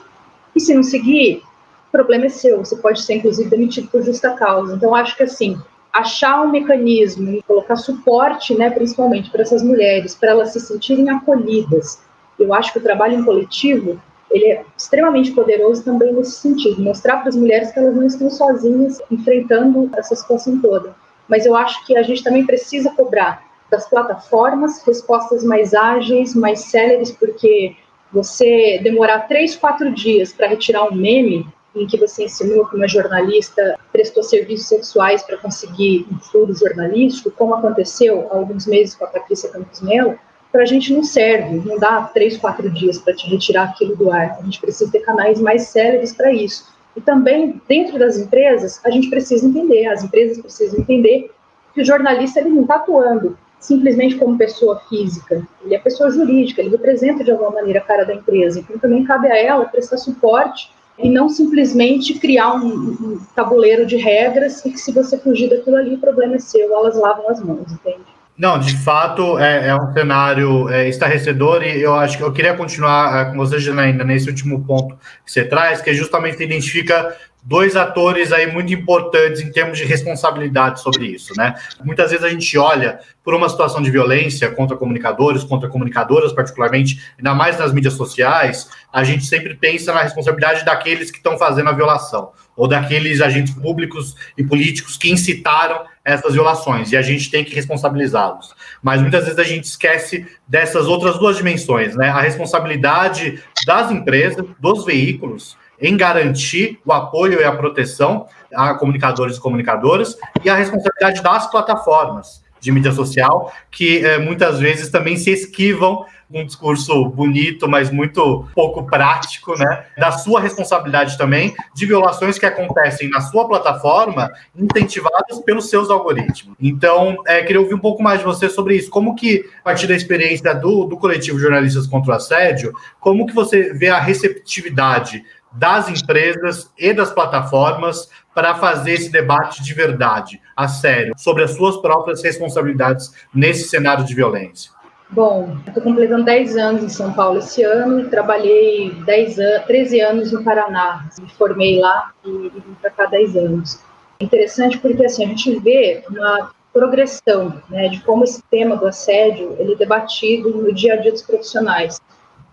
[0.55, 1.43] E se não seguir,
[1.88, 4.75] o problema é seu, você pode ser, inclusive, demitido por justa causa.
[4.75, 5.59] Então, acho que, assim,
[5.92, 11.09] achar um mecanismo e colocar suporte, né, principalmente para essas mulheres, para elas se sentirem
[11.09, 12.01] acolhidas.
[12.38, 17.18] Eu acho que o trabalho em coletivo ele é extremamente poderoso também nesse sentido, mostrar
[17.18, 20.94] para as mulheres que elas não estão sozinhas enfrentando essa situação toda.
[21.29, 26.61] Mas eu acho que a gente também precisa cobrar das plataformas respostas mais ágeis, mais
[26.61, 27.75] céleres, porque
[28.12, 31.46] você demorar três, quatro dias para retirar um meme
[31.77, 37.31] em que você ensinou que uma jornalista prestou serviços sexuais para conseguir um furo jornalístico,
[37.31, 40.19] como aconteceu há alguns meses com a Patrícia Campos Melo,
[40.51, 44.11] para a gente não serve, não dá três, quatro dias para te retirar aquilo do
[44.11, 44.39] ar.
[44.41, 46.75] A gente precisa ter canais mais céleres para isso.
[46.97, 51.31] E também, dentro das empresas, a gente precisa entender, as empresas precisam entender
[51.75, 56.61] que o jornalista ele não está atuando simplesmente como pessoa física, ele é pessoa jurídica,
[56.61, 58.61] ele representa de alguma maneira a cara da empresa.
[58.61, 63.97] Então também cabe a ela prestar suporte e não simplesmente criar um, um, tabuleiro de
[63.97, 67.43] regras e que se você fugir daquilo ali, o problema é seu, elas lavam as
[67.43, 68.17] mãos, entende?
[68.37, 72.55] Não, de fato é, é um cenário é, estarrecedor e eu acho que eu queria
[72.55, 77.77] continuar é, com você, Janaína, nesse último ponto que você traz, que justamente identifica dois
[77.77, 81.55] atores aí muito importantes em termos de responsabilidade sobre isso, né?
[81.85, 87.01] Muitas vezes a gente olha por uma situação de violência contra comunicadores, contra comunicadoras particularmente,
[87.17, 91.71] ainda mais nas mídias sociais, a gente sempre pensa na responsabilidade daqueles que estão fazendo
[91.71, 97.31] a violação ou daqueles agentes públicos e políticos que incitaram essas violações e a gente
[97.31, 98.55] tem que responsabilizá-los.
[98.83, 102.09] Mas muitas vezes a gente esquece dessas outras duas dimensões, né?
[102.09, 109.37] A responsabilidade das empresas, dos veículos em garantir o apoio e a proteção a comunicadores
[109.37, 115.17] e comunicadoras e a responsabilidade das plataformas de mídia social, que é, muitas vezes também
[115.17, 119.85] se esquivam um discurso bonito, mas muito pouco prático, né?
[119.96, 126.57] Da sua responsabilidade também de violações que acontecem na sua plataforma, incentivadas pelos seus algoritmos.
[126.61, 128.90] Então, é, queria ouvir um pouco mais de você sobre isso.
[128.90, 133.33] Como que, a partir da experiência do, do coletivo Jornalistas contra o Assédio, como que
[133.35, 135.23] você vê a receptividade
[135.57, 141.52] das empresas e das plataformas para fazer esse debate de verdade, a sério, sobre as
[141.52, 144.71] suas próprias responsabilidades nesse cenário de violência?
[145.09, 150.00] Bom, estou completando 10 anos em São Paulo esse ano e trabalhei 10 an 13
[150.00, 151.09] anos no Paraná.
[151.21, 153.81] Me formei lá e vim para cá 10 anos.
[154.19, 158.87] É interessante porque assim, a gente vê uma progressão né, de como esse tema do
[158.87, 162.00] assédio ele é debatido no dia a dia dos profissionais.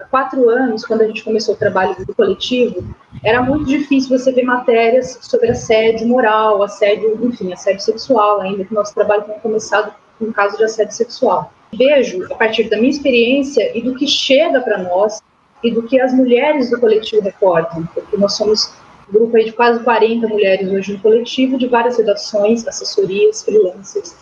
[0.10, 2.84] Quatro anos, quando a gente começou o trabalho do coletivo,
[3.24, 8.72] era muito difícil você ver matérias sobre assédio moral, assédio, enfim, assédio sexual, ainda que
[8.72, 12.89] o nosso trabalho tenha começado com caso de assédio sexual vejo, a partir da minha
[12.89, 15.22] experiência e do que chega para nós
[15.64, 18.74] e do que as mulheres do coletivo reportam, porque nós somos
[19.10, 24.16] um grupo aí de quase 40 mulheres hoje no coletivo, de várias redações, assessorias, freelancers.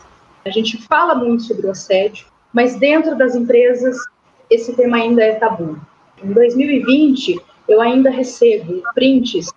[0.45, 3.97] A gente fala muito sobre o assédio, mas dentro das empresas
[4.51, 5.79] esse tema ainda é tabu.
[6.21, 7.39] Em 2020,
[7.69, 9.49] eu ainda recebo prints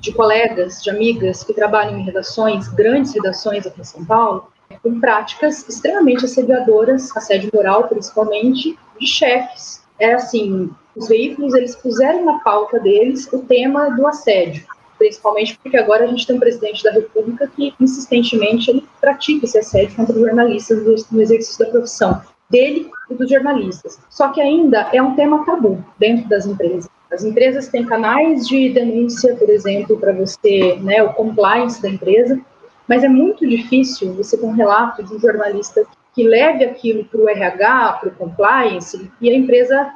[0.00, 4.48] de colegas, de amigas que trabalham em redações, grandes redações aqui em São Paulo,
[4.80, 9.82] com práticas extremamente assediadoras, assédio moral principalmente, de chefes.
[9.98, 14.64] É assim, os veículos eles puseram na pauta deles o tema do assédio,
[14.96, 19.58] principalmente porque agora a gente tem um presidente da República que insistentemente ele pratica esse
[19.58, 23.98] assédio contra jornalistas no exercício da profissão dele e dos jornalistas.
[24.08, 26.88] Só que ainda é um tema tabu dentro das empresas.
[27.10, 32.38] As empresas têm canais de denúncia, por exemplo, para você, né, o compliance da empresa,
[32.86, 35.84] mas é muito difícil você ter um relato de um jornalista
[36.14, 39.92] que leve aquilo para o RH, para o compliance, e a empresa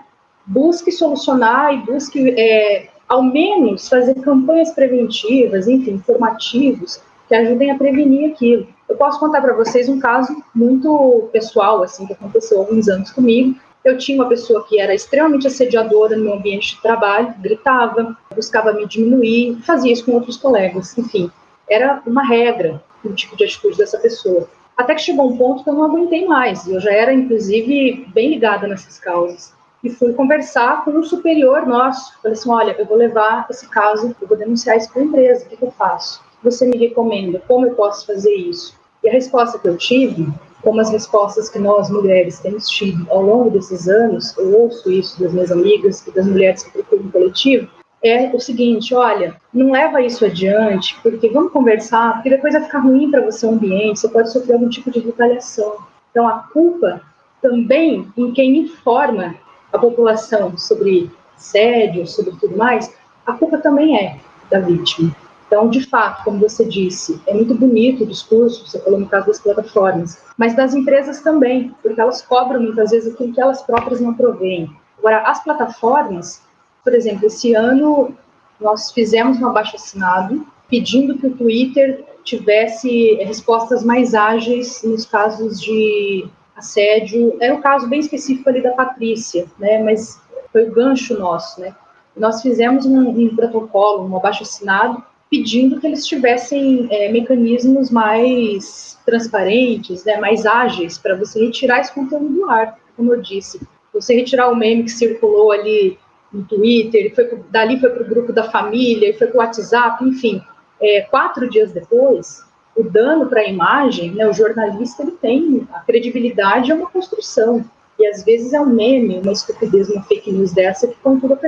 [0.46, 7.76] busque solucionar e busque, é, ao menos, fazer campanhas preventivas, enfim, informativos, que ajudem a
[7.76, 8.66] prevenir aquilo.
[8.92, 13.58] Eu posso contar para vocês um caso muito pessoal, assim, que aconteceu alguns anos comigo.
[13.84, 18.72] Eu tinha uma pessoa que era extremamente assediadora no meu ambiente de trabalho, gritava, buscava
[18.72, 21.30] me diminuir, fazia isso com outros colegas, enfim
[21.68, 24.48] era uma regra o tipo de atitude dessa pessoa.
[24.76, 26.68] Até que chegou um ponto que eu não aguentei mais.
[26.68, 29.52] Eu já era, inclusive, bem ligada nessas causas.
[29.82, 32.16] E fui conversar com um superior nosso.
[32.22, 35.44] Falei assim: olha, eu vou levar esse caso, eu vou denunciar isso para a empresa,
[35.44, 36.22] o que, que eu faço?
[36.44, 37.42] Você me recomenda?
[37.48, 38.78] Como eu posso fazer isso?
[39.02, 40.28] E a resposta que eu tive,
[40.62, 45.20] como as respostas que nós mulheres temos tido ao longo desses anos, eu ouço isso
[45.20, 47.68] das minhas amigas e das mulheres que procuram coletivo,
[48.02, 52.80] é o seguinte: olha, não leva isso adiante, porque vamos conversar, porque depois vai ficar
[52.80, 55.76] ruim para você o ambiente, você pode sofrer algum tipo de retaliação.
[56.10, 57.00] Então, a culpa
[57.40, 59.34] também em quem informa
[59.72, 62.94] a população sobre assédio, sobre tudo mais,
[63.26, 64.16] a culpa também é
[64.50, 65.14] da vítima.
[65.52, 69.26] Então, de fato, como você disse, é muito bonito o discurso, você falou no caso
[69.26, 74.00] das plataformas, mas das empresas também, porque elas cobram muitas vezes aquilo que elas próprias
[74.00, 74.74] não provêm.
[74.98, 76.40] Agora, as plataformas,
[76.82, 78.16] por exemplo, esse ano
[78.58, 86.30] nós fizemos um abaixo-assinado pedindo que o Twitter tivesse respostas mais ágeis nos casos de
[86.56, 87.36] assédio.
[87.42, 89.82] Era um caso bem específico ali da Patrícia, né?
[89.82, 90.18] Mas
[90.50, 91.76] foi o gancho nosso, né?
[92.16, 100.04] Nós fizemos um, um protocolo, um abaixo-assinado, pedindo que eles tivessem é, mecanismos mais transparentes,
[100.04, 103.58] né, mais ágeis, para você retirar esse conteúdo do ar, como eu disse.
[103.94, 105.98] Você retirar o meme que circulou ali
[106.30, 110.42] no Twitter, foi, dali foi para o grupo da família, foi para o WhatsApp, enfim.
[110.78, 112.44] É, quatro dias depois,
[112.76, 117.64] o dano para a imagem, né, o jornalista ele tem a credibilidade é uma construção
[117.98, 120.96] e às vezes é um meme, uma estupidez, uma fake news dessa que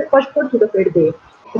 [0.09, 1.13] pode pôr tudo a perder.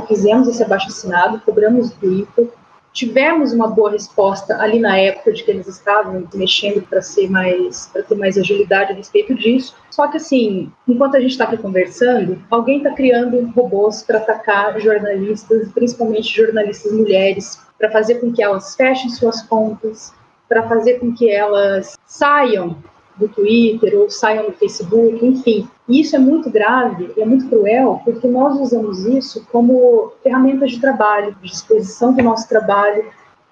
[0.06, 2.48] Fizemos esse abaixo assinado, cobramos o Twitter,
[2.96, 7.90] tivemos uma boa resposta ali na época de que eles estavam mexendo para ser mais
[7.92, 9.76] para ter mais agilidade a respeito disso.
[9.90, 14.80] Só que assim, enquanto a gente está aqui conversando, alguém está criando robôs para atacar
[14.80, 20.14] jornalistas, principalmente jornalistas mulheres, para fazer com que elas fechem suas contas,
[20.48, 22.76] para fazer com que elas saiam
[23.16, 25.68] do Twitter ou saiam do Facebook, enfim.
[25.88, 30.80] E isso é muito grave, é muito cruel, porque nós usamos isso como ferramenta de
[30.80, 33.04] trabalho, de disposição do nosso trabalho,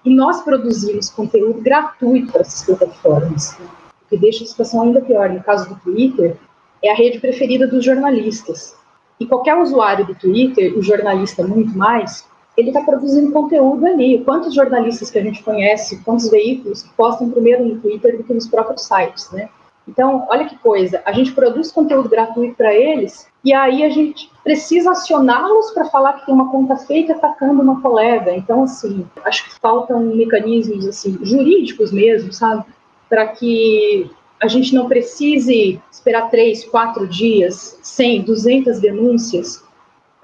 [0.03, 5.29] e nós produzimos conteúdo gratuito para essas plataformas, o que deixa a situação ainda pior.
[5.29, 6.37] No caso do Twitter,
[6.83, 8.75] é a rede preferida dos jornalistas.
[9.19, 12.27] E qualquer usuário do Twitter, o jornalista muito mais,
[12.57, 14.23] ele está produzindo conteúdo ali.
[14.23, 18.33] Quantos jornalistas que a gente conhece, quantos veículos que postam primeiro no Twitter do que
[18.33, 19.49] nos próprios sites, né?
[19.87, 24.31] Então, olha que coisa, a gente produz conteúdo gratuito para eles e aí a gente
[24.43, 28.35] precisa acioná-los para falar que tem uma conta feita atacando uma colega.
[28.35, 32.65] Então, assim, acho que faltam mecanismos assim jurídicos mesmo, sabe,
[33.07, 34.09] para que
[34.41, 39.63] a gente não precise esperar três, quatro dias, 100, 200 denúncias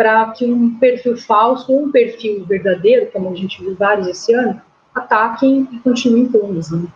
[0.02, 4.34] para que um perfil falso ou um perfil verdadeiro, como a gente viu vários esse
[4.34, 4.60] ano,
[4.95, 6.72] ataquem e continuem impunes.
[6.72, 6.88] Né?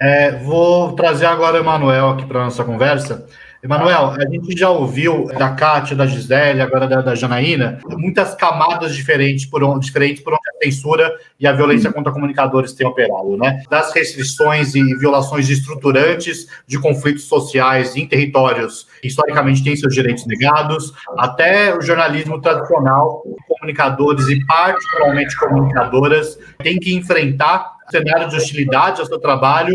[0.00, 3.28] É, vou trazer agora o Emanuel aqui para nossa conversa.
[3.62, 8.94] Emanuel, a gente já ouviu da Kátia, da Gisele, agora da, da Janaína, muitas camadas
[8.94, 13.36] diferentes por, onde, diferentes por onde a censura e a violência contra comunicadores têm operado,
[13.36, 13.62] né?
[13.70, 20.26] Das restrições e violações estruturantes de conflitos sociais em territórios que historicamente têm seus direitos
[20.26, 29.00] negados, até o jornalismo tradicional, comunicadores e particularmente comunicadoras têm que enfrentar cenário de hostilidade
[29.00, 29.74] ao seu trabalho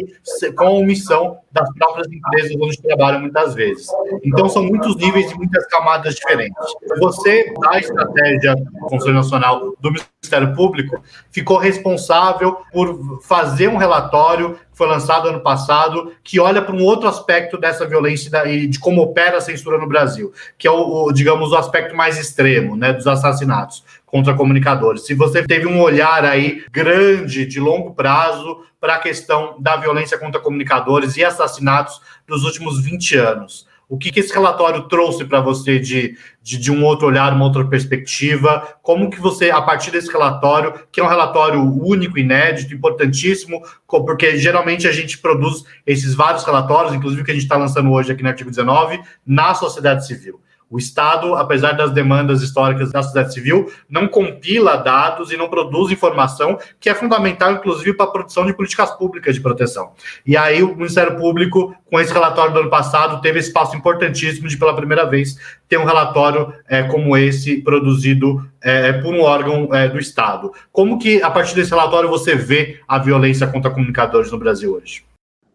[0.56, 3.88] com omissão das próprias empresas onde trabalham muitas vezes.
[4.24, 6.66] Então, são muitos níveis e muitas camadas diferentes.
[7.00, 11.02] Você, da estratégia do Conselho Nacional do Ministério Público,
[11.32, 16.84] ficou responsável por fazer um relatório que foi lançado ano passado, que olha para um
[16.84, 21.06] outro aspecto dessa violência e de como opera a censura no Brasil, que é o,
[21.06, 25.06] o digamos, o aspecto mais extremo, né, dos assassinatos contra comunicadores.
[25.06, 30.18] Se você teve um olhar aí grande, de longo prazo, para a questão da violência
[30.18, 33.68] contra comunicadores e assassinatos dos últimos 20 anos.
[33.92, 37.44] O que, que esse relatório trouxe para você de, de, de, um outro olhar, uma
[37.44, 38.80] outra perspectiva?
[38.82, 44.38] Como que você, a partir desse relatório, que é um relatório único, inédito, importantíssimo, porque
[44.38, 48.24] geralmente a gente produz esses vários relatórios, inclusive que a gente está lançando hoje aqui
[48.24, 50.40] no artigo 19, na sociedade civil.
[50.72, 55.92] O Estado, apesar das demandas históricas da sociedade civil, não compila dados e não produz
[55.92, 59.92] informação que é fundamental, inclusive, para a produção de políticas públicas de proteção.
[60.26, 64.48] E aí o Ministério Público, com esse relatório do ano passado, teve esse passo importantíssimo
[64.48, 65.36] de, pela primeira vez,
[65.68, 70.54] ter um relatório é, como esse produzido é, por um órgão é, do Estado.
[70.72, 75.04] Como que, a partir desse relatório, você vê a violência contra comunicadores no Brasil hoje?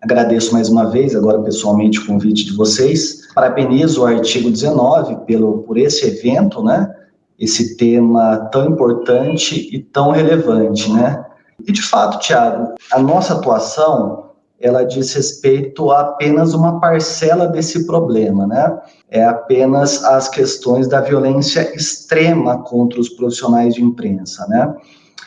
[0.03, 3.26] Agradeço mais uma vez, agora pessoalmente, o convite de vocês.
[3.37, 6.91] Parabenizo o artigo 19 pelo, por esse evento, né?
[7.39, 11.23] Esse tema tão importante e tão relevante, né?
[11.69, 17.87] E de fato, Tiago, a nossa atuação ela diz respeito a apenas uma parcela desse
[17.87, 18.81] problema, né?
[19.11, 24.75] É apenas as questões da violência extrema contra os profissionais de imprensa, né?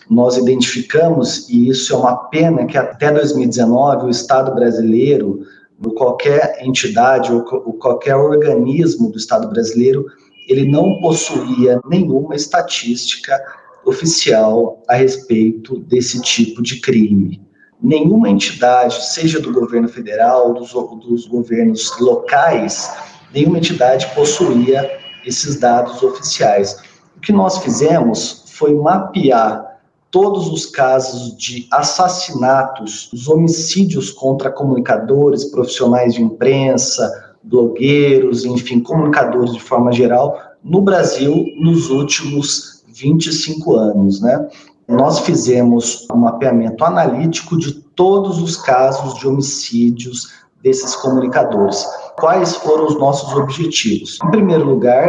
[0.10, 5.42] nós identificamos, e isso é uma pena, que até 2019 o Estado brasileiro,
[5.84, 10.06] ou qualquer entidade ou qualquer organismo do Estado brasileiro,
[10.48, 13.40] ele não possuía nenhuma estatística
[13.86, 17.42] oficial a respeito desse tipo de crime.
[17.82, 22.92] Nenhuma entidade, seja do governo federal, dos, dos governos locais,
[23.34, 24.90] nenhuma entidade possuía
[25.26, 26.78] esses dados oficiais.
[27.16, 29.69] O que nós fizemos foi mapear
[30.12, 39.54] todos os casos de assassinatos, os homicídios contra comunicadores, profissionais de imprensa, blogueiros, enfim, comunicadores
[39.54, 44.48] de forma geral, no Brasil nos últimos 25 anos, né?
[44.88, 50.34] Nós fizemos um mapeamento analítico de todos os casos de homicídios
[50.64, 51.86] desses comunicadores.
[52.20, 54.18] Quais foram os nossos objetivos?
[54.24, 55.08] Em primeiro lugar,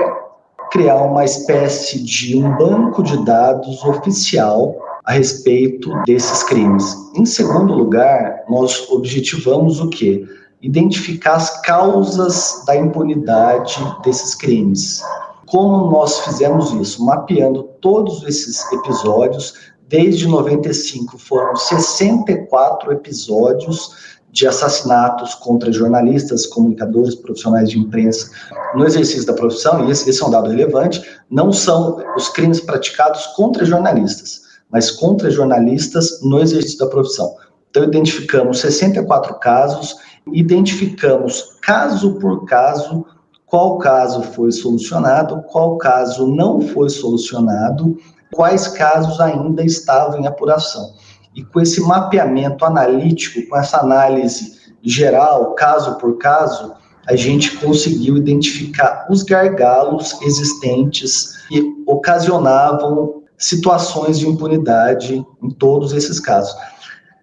[0.70, 4.76] criar uma espécie de um banco de dados oficial
[5.11, 6.96] a respeito desses crimes.
[7.16, 10.24] Em segundo lugar, nós objetivamos o quê?
[10.62, 15.02] Identificar as causas da impunidade desses crimes.
[15.46, 17.04] Como nós fizemos isso?
[17.04, 19.54] Mapeando todos esses episódios,
[19.88, 28.30] desde 95 foram 64 episódios de assassinatos contra jornalistas, comunicadores, profissionais de imprensa
[28.76, 32.61] no exercício da profissão, e esse, esse é um dado relevante, não são os crimes
[32.61, 37.34] praticados contra jornalistas mas contra jornalistas no exercício da profissão.
[37.70, 39.96] Então, identificamos 64 casos,
[40.32, 43.06] identificamos caso por caso
[43.46, 47.96] qual caso foi solucionado, qual caso não foi solucionado,
[48.32, 50.94] quais casos ainda estavam em apuração.
[51.34, 56.72] E com esse mapeamento analítico, com essa análise geral, caso por caso,
[57.06, 66.20] a gente conseguiu identificar os gargalos existentes que ocasionavam situações de impunidade em todos esses
[66.20, 66.55] casos.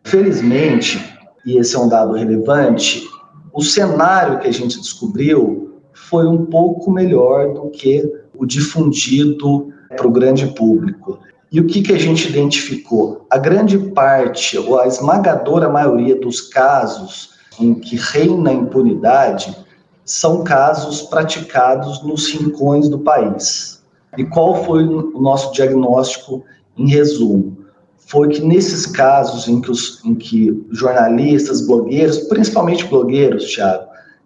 [0.04, 1.00] Felizmente,
[1.46, 3.08] e esse é um dado relevante,
[3.54, 8.04] o cenário que a gente descobriu foi um pouco melhor do que
[8.36, 11.20] o difundido para o grande público.
[11.52, 13.26] E o que, que a gente identificou?
[13.30, 19.56] A grande parte, ou a esmagadora maioria dos casos em que reina a impunidade
[20.04, 23.77] são casos praticados nos rincões do país.
[24.18, 26.44] E qual foi o nosso diagnóstico
[26.76, 27.58] em resumo?
[27.98, 33.86] Foi que nesses casos em que, os, em que jornalistas, blogueiros, principalmente blogueiros, Thiago,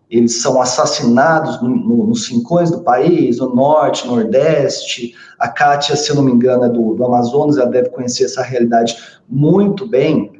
[0.09, 5.15] eles são assassinados no, no, nos rincões do país, no norte, nordeste.
[5.39, 8.41] A Kátia, se eu não me engano, é do, do Amazonas, ela deve conhecer essa
[8.41, 10.33] realidade muito bem.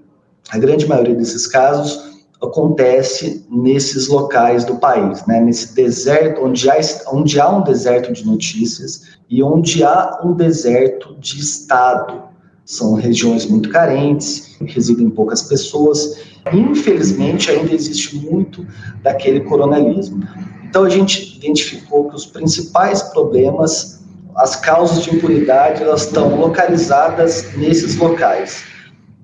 [0.50, 2.11] A grande maioria desses casos,
[2.42, 5.40] acontece nesses locais do país, né?
[5.40, 6.80] nesse deserto, onde há,
[7.14, 12.24] onde há um deserto de notícias e onde há um deserto de Estado.
[12.66, 16.20] São regiões muito carentes, residem poucas pessoas.
[16.52, 18.66] Infelizmente, ainda existe muito
[19.04, 20.24] daquele coronelismo.
[20.68, 24.02] Então, a gente identificou que os principais problemas,
[24.36, 28.71] as causas de impunidade, elas estão localizadas nesses locais.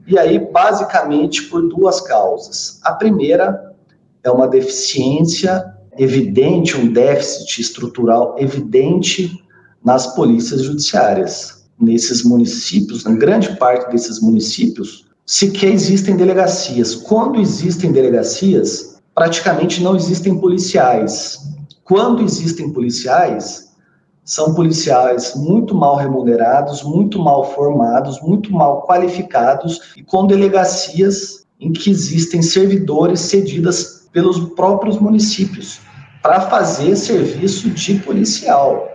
[0.07, 2.79] E aí, basicamente, por duas causas.
[2.83, 3.75] A primeira
[4.23, 9.43] é uma deficiência evidente, um déficit estrutural evidente
[9.83, 11.67] nas polícias judiciárias.
[11.79, 16.95] Nesses municípios, na grande parte desses municípios, sequer existem delegacias.
[16.95, 21.39] Quando existem delegacias, praticamente não existem policiais.
[21.83, 23.66] Quando existem policiais,
[24.27, 31.71] são policiais muito mal remunerados, muito mal formados, muito mal qualificados e com delegacias em
[31.71, 35.79] que existem servidores cedidas pelos próprios municípios
[36.21, 38.89] para fazer serviço de policial.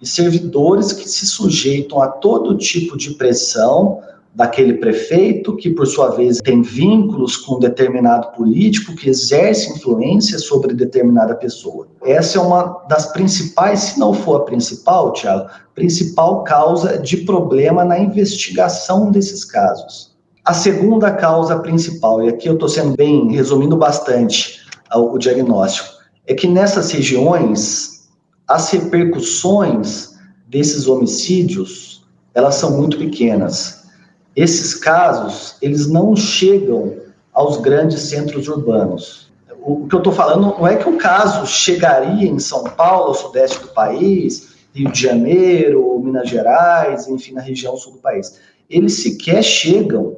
[0.00, 4.00] E servidores que se sujeitam a todo tipo de pressão,
[4.34, 10.72] daquele prefeito, que por sua vez tem vínculos com determinado político, que exerce influência sobre
[10.72, 11.88] determinada pessoa.
[12.04, 17.84] Essa é uma das principais, se não for a principal, Tiago, principal causa de problema
[17.84, 20.14] na investigação desses casos.
[20.44, 24.60] A segunda causa principal, e aqui eu estou sendo bem, resumindo bastante
[24.94, 25.88] o diagnóstico,
[26.26, 28.08] é que nessas regiões
[28.48, 30.10] as repercussões
[30.48, 32.04] desses homicídios
[32.34, 33.79] elas são muito pequenas
[34.34, 36.96] esses casos, eles não chegam
[37.32, 39.30] aos grandes centros urbanos.
[39.62, 43.60] O que eu estou falando não é que o caso chegaria em São Paulo, sudeste
[43.60, 48.40] do país, Rio de Janeiro, Minas Gerais, enfim, na região sul do país.
[48.68, 50.16] Eles sequer chegam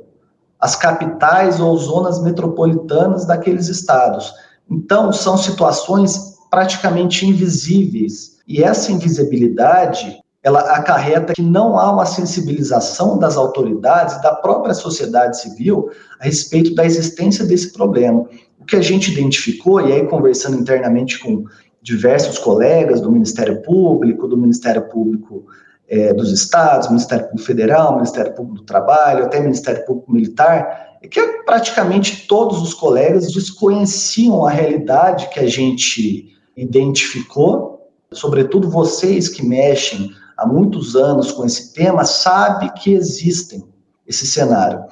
[0.61, 4.33] às capitais ou zonas metropolitanas daqueles estados.
[4.71, 8.39] Então, são situações praticamente invisíveis.
[8.47, 15.41] E essa invisibilidade ela acarreta que não há uma sensibilização das autoridades, da própria sociedade
[15.41, 18.27] civil, a respeito da existência desse problema.
[18.59, 21.45] O que a gente identificou, e aí conversando internamente com
[21.81, 25.45] diversos colegas do Ministério Público, do Ministério Público
[25.89, 31.09] é, dos Estados, Ministério Público Federal, Ministério Público do Trabalho, até Ministério Público Militar, é
[31.09, 39.45] que praticamente todos os colegas desconheciam a realidade que a gente identificou, sobretudo vocês que
[39.45, 40.11] mexem
[40.43, 43.65] há muitos anos com esse tema, sabe que existem
[44.07, 44.85] esse cenário.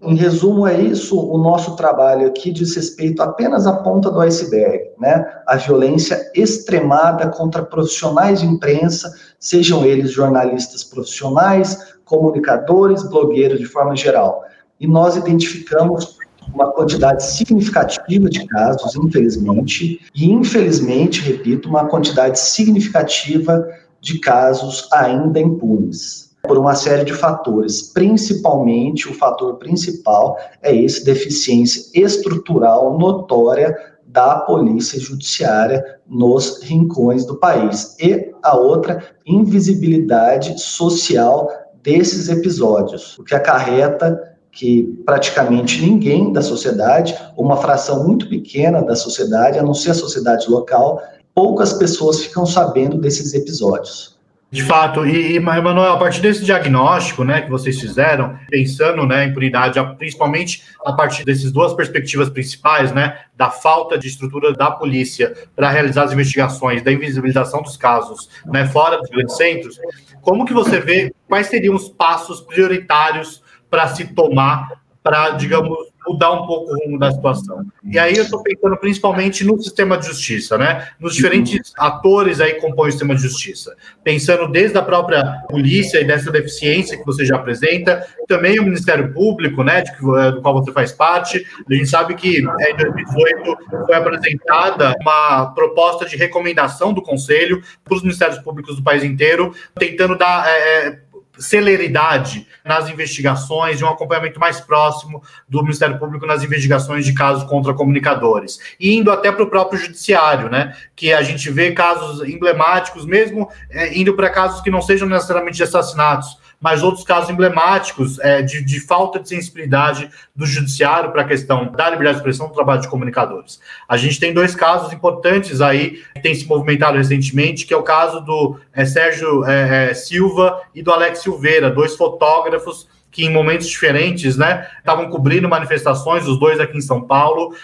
[0.00, 1.18] Em resumo, é isso.
[1.18, 5.24] O nosso trabalho aqui diz respeito apenas à ponta do iceberg, né?
[5.46, 13.94] A violência extremada contra profissionais de imprensa, sejam eles jornalistas profissionais, comunicadores, blogueiros de forma
[13.94, 14.42] geral.
[14.80, 16.18] E nós identificamos
[16.52, 23.64] uma quantidade significativa de casos, infelizmente, e infelizmente, repito, uma quantidade significativa
[24.02, 27.92] de casos ainda impunes, por uma série de fatores.
[27.92, 33.74] Principalmente, o fator principal é esse deficiência estrutural notória
[34.04, 37.96] da polícia judiciária nos rincões do país.
[38.00, 41.48] E a outra, invisibilidade social
[41.80, 48.94] desses episódios, o que acarreta que praticamente ninguém da sociedade, uma fração muito pequena da
[48.94, 51.00] sociedade, a não ser a sociedade local,
[51.34, 54.12] poucas pessoas ficam sabendo desses episódios.
[54.52, 59.24] De fato, e, e Emanuel, a partir desse diagnóstico né, que vocês fizeram, pensando né,
[59.24, 64.70] em impunidade, principalmente a partir dessas duas perspectivas principais, né, da falta de estrutura da
[64.70, 69.80] polícia para realizar as investigações, da invisibilização dos casos né, fora dos grandes centros,
[70.20, 76.32] como que você vê quais seriam os passos prioritários para se tomar para, digamos, mudar
[76.32, 77.64] um pouco o rumo da situação.
[77.84, 80.88] E aí eu estou pensando principalmente no sistema de justiça, né?
[80.98, 83.76] Nos diferentes atores aí que compõem o sistema de justiça.
[84.02, 89.12] Pensando desde a própria polícia e dessa deficiência que você já apresenta, também o Ministério
[89.12, 89.92] Público, né, de,
[90.32, 91.44] do qual você faz parte.
[91.68, 97.62] A gente sabe que é, em 2018 foi apresentada uma proposta de recomendação do Conselho
[97.84, 100.46] para os Ministérios Públicos do país inteiro, tentando dar.
[100.48, 107.04] É, é celeridade nas investigações e um acompanhamento mais próximo do Ministério Público nas investigações
[107.04, 108.58] de casos contra comunicadores.
[108.78, 110.76] E indo até para o próprio judiciário, né?
[110.94, 115.56] Que a gente vê casos emblemáticos, mesmo é, indo para casos que não sejam necessariamente
[115.56, 121.22] de assassinatos, mas outros casos emblemáticos é, de, de, falta de sensibilidade do judiciário para
[121.22, 123.60] a questão da liberdade de expressão do trabalho de comunicadores.
[123.88, 127.82] A gente tem dois casos importantes aí que têm se movimentado recentemente, que é o
[127.82, 133.30] caso do é, Sérgio é, é Silva e do Alex Silveira, dois fotógrafos que em
[133.30, 137.54] momentos diferentes, né, estavam cobrindo manifestações, os dois aqui em São Paulo,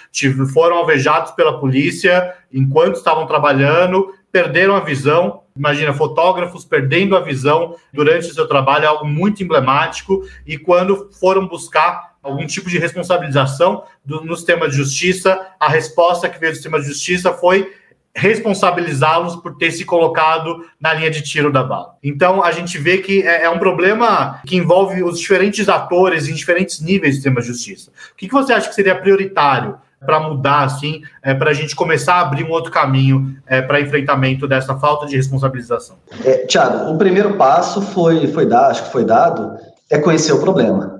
[0.53, 5.43] foram alvejados pela polícia enquanto estavam trabalhando, perderam a visão.
[5.57, 10.22] Imagina, fotógrafos perdendo a visão durante o seu trabalho, é algo muito emblemático.
[10.47, 16.29] E quando foram buscar algum tipo de responsabilização do, no sistema de justiça, a resposta
[16.29, 17.72] que veio do sistema de justiça foi
[18.14, 21.97] responsabilizá-los por ter se colocado na linha de tiro da bala.
[22.03, 26.35] Então, a gente vê que é, é um problema que envolve os diferentes atores em
[26.35, 27.93] diferentes níveis do sistema de justiça.
[28.12, 31.75] O que, que você acha que seria prioritário para mudar, assim, é, para a gente
[31.75, 35.97] começar a abrir um outro caminho é, para enfrentamento dessa falta de responsabilização?
[36.25, 39.57] É, Tiago, o primeiro passo foi, foi dado, acho que foi dado,
[39.91, 40.99] é conhecer o problema.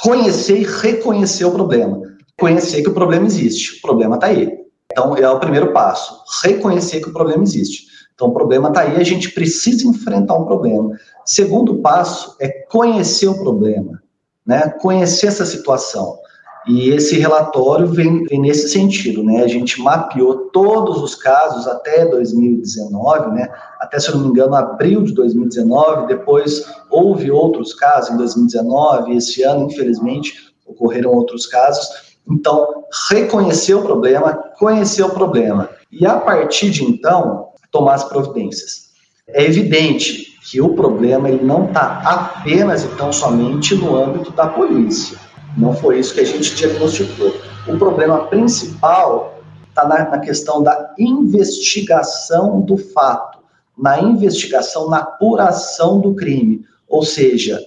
[0.00, 2.02] Conhecer e reconhecer o problema.
[2.38, 3.78] Conhecer que o problema existe.
[3.78, 4.50] O problema está aí.
[4.90, 6.14] Então, é o primeiro passo.
[6.42, 7.86] Reconhecer que o problema existe.
[8.14, 10.98] Então, o problema está aí, a gente precisa enfrentar o problema.
[11.24, 14.02] Segundo passo é conhecer o problema,
[14.44, 14.74] né?
[14.80, 16.18] Conhecer essa situação.
[16.68, 19.42] E esse relatório vem, vem, nesse sentido, né?
[19.42, 23.48] A gente mapeou todos os casos até 2019, né?
[23.80, 26.08] Até, se eu não me engano, abril de 2019.
[26.08, 29.16] Depois houve outros casos em 2019.
[29.16, 30.34] Esse ano, infelizmente,
[30.66, 31.88] ocorreram outros casos.
[32.30, 38.88] Então, reconhecer o problema, conhecer o problema e a partir de então tomar as providências.
[39.26, 44.46] É evidente que o problema ele não está apenas e tão somente no âmbito da
[44.46, 45.27] polícia.
[45.58, 47.34] Não foi isso que a gente diagnosticou.
[47.66, 53.40] O problema principal está na, na questão da investigação do fato,
[53.76, 56.64] na investigação, na apuração do crime.
[56.88, 57.60] Ou seja,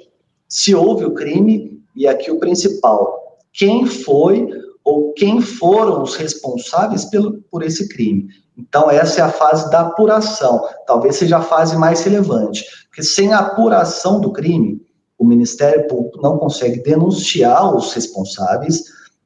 [0.47, 4.47] se houve o crime, e aqui o principal, quem foi
[4.83, 8.29] ou quem foram os responsáveis pelo, por esse crime.
[8.57, 13.33] Então, essa é a fase da apuração, talvez seja a fase mais relevante, porque sem
[13.33, 14.81] a apuração do crime,
[15.22, 18.86] o Ministério Público não consegue denunciar os responsáveis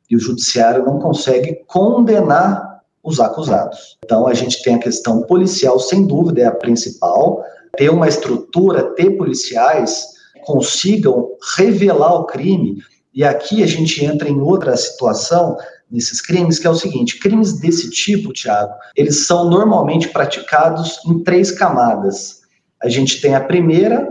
[0.10, 3.98] e o Judiciário não consegue condenar os acusados.
[4.04, 7.42] Então, a gente tem a questão policial, sem dúvida, é a principal,
[7.78, 10.06] ter uma estrutura, ter policiais
[10.44, 12.84] consigam revelar o crime
[13.14, 15.56] e aqui a gente entra em outra situação
[15.90, 21.24] nesses crimes, que é o seguinte: crimes desse tipo, Tiago, eles são normalmente praticados em
[21.24, 22.42] três camadas.
[22.84, 24.06] A gente tem a primeira,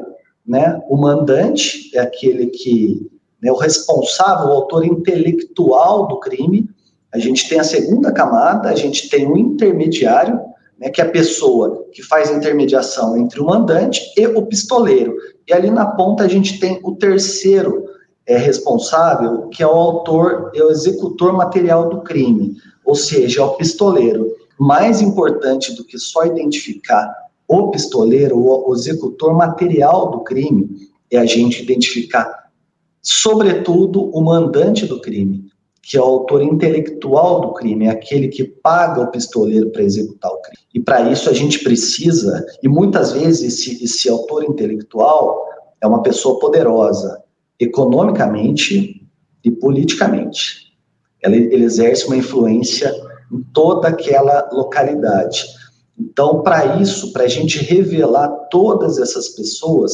[0.46, 3.10] né, o mandante, é aquele que
[3.42, 6.68] né, o responsável, o autor intelectual do crime.
[7.12, 10.40] A gente tem a segunda camada, a gente tem o intermediário,
[10.78, 15.14] né, que é a pessoa que faz a intermediação entre o mandante e o pistoleiro.
[15.46, 17.84] E ali na ponta a gente tem o terceiro
[18.26, 23.44] é responsável, que é o autor, é o executor material do crime, ou seja, é
[23.44, 24.26] o pistoleiro.
[24.58, 27.12] Mais importante do que só identificar
[27.48, 30.68] o pistoleiro, o executor material do crime,
[31.10, 32.50] é a gente identificar,
[33.02, 35.44] sobretudo, o mandante do crime,
[35.82, 40.30] que é o autor intelectual do crime, é aquele que paga o pistoleiro para executar
[40.32, 40.58] o crime.
[40.74, 45.44] E para isso a gente precisa, e muitas vezes esse, esse autor intelectual
[45.80, 47.22] é uma pessoa poderosa,
[47.60, 49.06] economicamente
[49.44, 50.72] e politicamente.
[51.22, 52.92] Ela, ele exerce uma influência
[53.30, 55.44] em toda aquela localidade.
[55.98, 59.92] Então, para isso, para a gente revelar todas essas pessoas,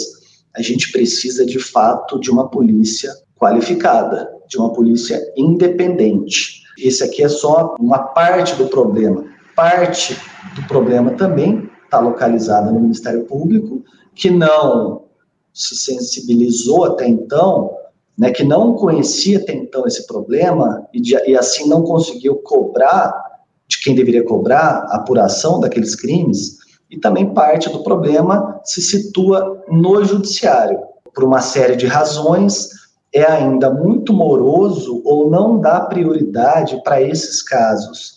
[0.57, 6.63] a gente precisa de fato de uma polícia qualificada, de uma polícia independente.
[6.79, 9.25] Esse aqui é só uma parte do problema.
[9.55, 10.17] Parte
[10.55, 13.85] do problema também está localizada no Ministério Público,
[14.15, 15.05] que não
[15.53, 17.77] se sensibilizou até então,
[18.17, 23.30] né, que não conhecia até então esse problema e, de, e assim não conseguiu cobrar
[23.71, 26.59] de quem deveria cobrar a apuração daqueles crimes,
[26.91, 30.81] e também parte do problema se situa no judiciário.
[31.15, 32.69] Por uma série de razões,
[33.13, 38.15] é ainda muito moroso ou não dá prioridade para esses casos.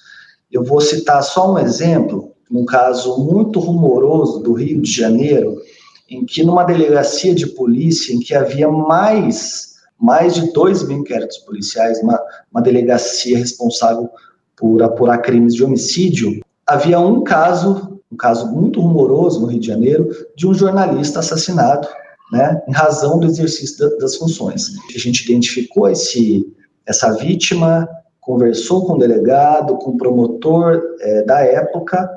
[0.51, 5.62] Eu vou citar só um exemplo, um caso muito rumoroso do Rio de Janeiro,
[6.10, 11.38] em que numa delegacia de polícia, em que havia mais, mais de dois mil inquéritos
[11.39, 12.20] policiais, uma,
[12.51, 14.10] uma delegacia responsável
[14.58, 19.68] por apurar crimes de homicídio, havia um caso, um caso muito rumoroso no Rio de
[19.68, 21.88] Janeiro, de um jornalista assassinado,
[22.32, 24.70] né, em razão do exercício da, das funções.
[24.95, 26.45] A gente identificou esse,
[26.86, 27.88] essa vítima,
[28.20, 32.10] conversou com o delegado, com o promotor é, da época,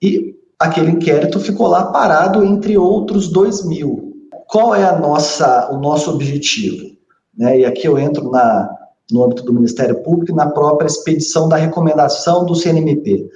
[0.00, 4.12] e aquele inquérito ficou lá parado entre outros dois mil.
[4.46, 6.96] Qual é a nossa, o nosso objetivo?
[7.36, 7.60] Né?
[7.60, 8.68] E aqui eu entro na,
[9.10, 13.28] no âmbito do Ministério Público e na própria expedição da recomendação do CNMP.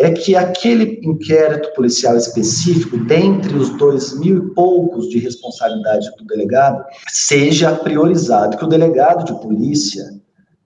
[0.00, 6.24] é que aquele inquérito policial específico, dentre os dois mil e poucos de responsabilidade do
[6.24, 10.04] delegado, seja priorizado, que o delegado de polícia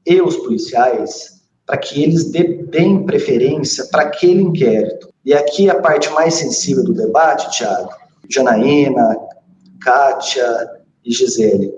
[0.07, 5.09] e os policiais, para que eles deem preferência para aquele inquérito.
[5.25, 7.89] E aqui a parte mais sensível do debate, Tiago,
[8.29, 9.17] Janaína,
[9.81, 10.69] Kátia
[11.05, 11.73] e Gisele.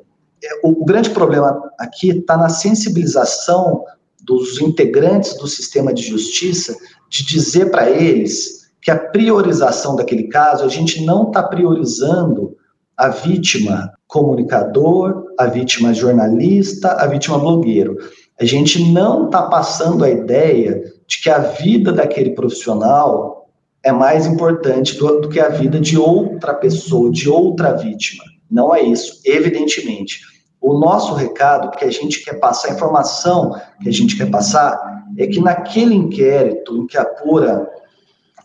[0.63, 3.85] O, o grande problema aqui está na sensibilização
[4.23, 6.77] dos integrantes do sistema de justiça
[7.09, 12.57] de dizer para eles que a priorização daquele caso, a gente não está priorizando
[12.97, 17.97] a vítima comunicador, a vítima jornalista, a vítima blogueiro.
[18.39, 23.49] A gente não está passando a ideia de que a vida daquele profissional
[23.83, 28.25] é mais importante do, do que a vida de outra pessoa, de outra vítima.
[28.51, 30.21] Não é isso, evidentemente.
[30.67, 35.05] O nosso recado, que a gente quer passar, a informação que a gente quer passar,
[35.19, 37.71] é que naquele inquérito em que apura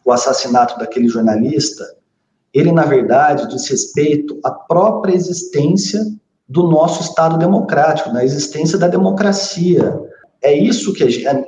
[0.03, 1.82] o assassinato daquele jornalista,
[2.53, 6.05] ele, na verdade, diz respeito à própria existência
[6.45, 9.97] do nosso Estado democrático, na existência da democracia.
[10.41, 11.26] É isso que a gente.
[11.26, 11.47] É,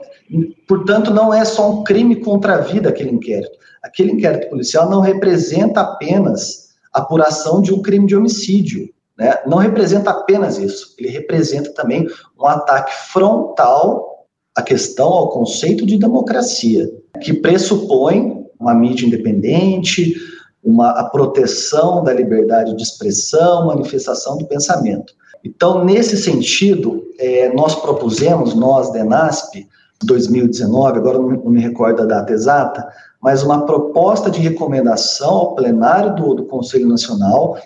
[0.65, 3.57] portanto, não é só um crime contra a vida aquele inquérito.
[3.83, 8.87] Aquele inquérito policial não representa apenas a apuração de um crime de homicídio.
[9.17, 9.37] Né?
[9.45, 12.07] Não representa apenas isso, ele representa também
[12.39, 16.89] um ataque frontal à questão, ao conceito de democracia,
[17.21, 20.15] que pressupõe uma mídia independente,
[20.63, 25.13] uma, a proteção da liberdade de expressão, manifestação do pensamento.
[25.43, 29.67] Então, nesse sentido, é, nós propusemos, nós, DENASP,
[30.03, 32.87] 2019, agora não me recordo a data exata,
[33.21, 37.57] mas uma proposta de recomendação ao plenário do, do Conselho Nacional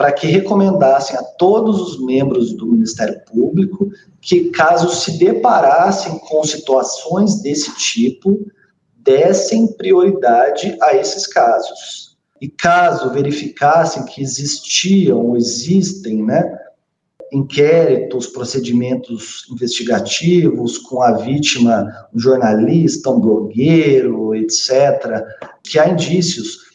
[0.00, 6.42] para que recomendassem a todos os membros do Ministério Público que, caso se deparassem com
[6.42, 8.50] situações desse tipo,
[8.96, 12.16] dessem prioridade a esses casos.
[12.40, 16.50] E caso verificassem que existiam ou existem, né,
[17.30, 25.22] inquéritos, procedimentos investigativos com a vítima, um jornalista, um blogueiro, etc.,
[25.62, 26.69] que há indícios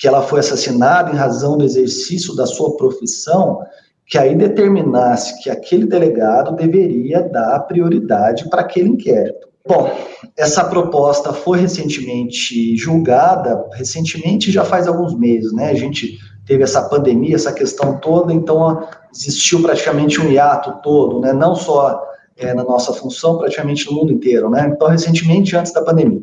[0.00, 3.60] que ela foi assassinada em razão do exercício da sua profissão,
[4.06, 9.46] que aí determinasse que aquele delegado deveria dar prioridade para aquele inquérito.
[9.68, 9.94] Bom,
[10.38, 15.68] essa proposta foi recentemente julgada, recentemente já faz alguns meses, né?
[15.68, 21.34] A gente teve essa pandemia, essa questão toda, então existiu praticamente um hiato todo, né?
[21.34, 22.02] Não só
[22.38, 24.72] é, na nossa função, praticamente no mundo inteiro, né?
[24.74, 26.22] Então, recentemente, antes da pandemia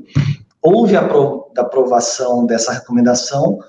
[0.62, 1.08] houve a
[1.62, 3.60] aprovação dessa recomendação,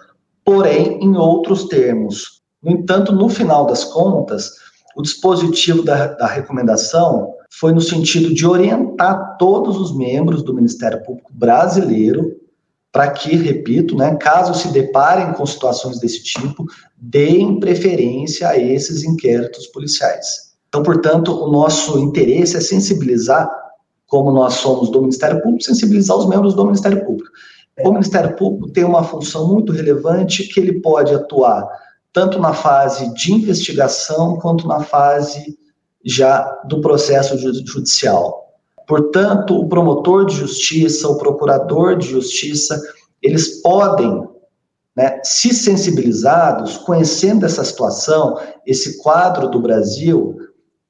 [0.45, 2.43] porém em outros termos.
[2.63, 4.53] No entanto, no final das contas,
[4.97, 11.03] o dispositivo da, da recomendação foi no sentido de orientar todos os membros do Ministério
[11.03, 12.37] Público brasileiro
[12.93, 16.65] para que, repito, né, caso se deparem com situações desse tipo,
[16.97, 20.49] deem preferência a esses inquéritos policiais.
[20.69, 23.49] Então, portanto, o nosso interesse é sensibilizar
[24.07, 27.31] como nós somos do Ministério Público, sensibilizar os membros do Ministério Público.
[27.85, 31.69] O Ministério Público tem uma função muito relevante que ele pode atuar
[32.13, 35.57] tanto na fase de investigação quanto na fase
[36.05, 38.49] já do processo judicial.
[38.87, 42.81] Portanto, o promotor de justiça, o procurador de justiça,
[43.23, 44.27] eles podem,
[44.97, 50.37] né, se sensibilizados, conhecendo essa situação, esse quadro do Brasil,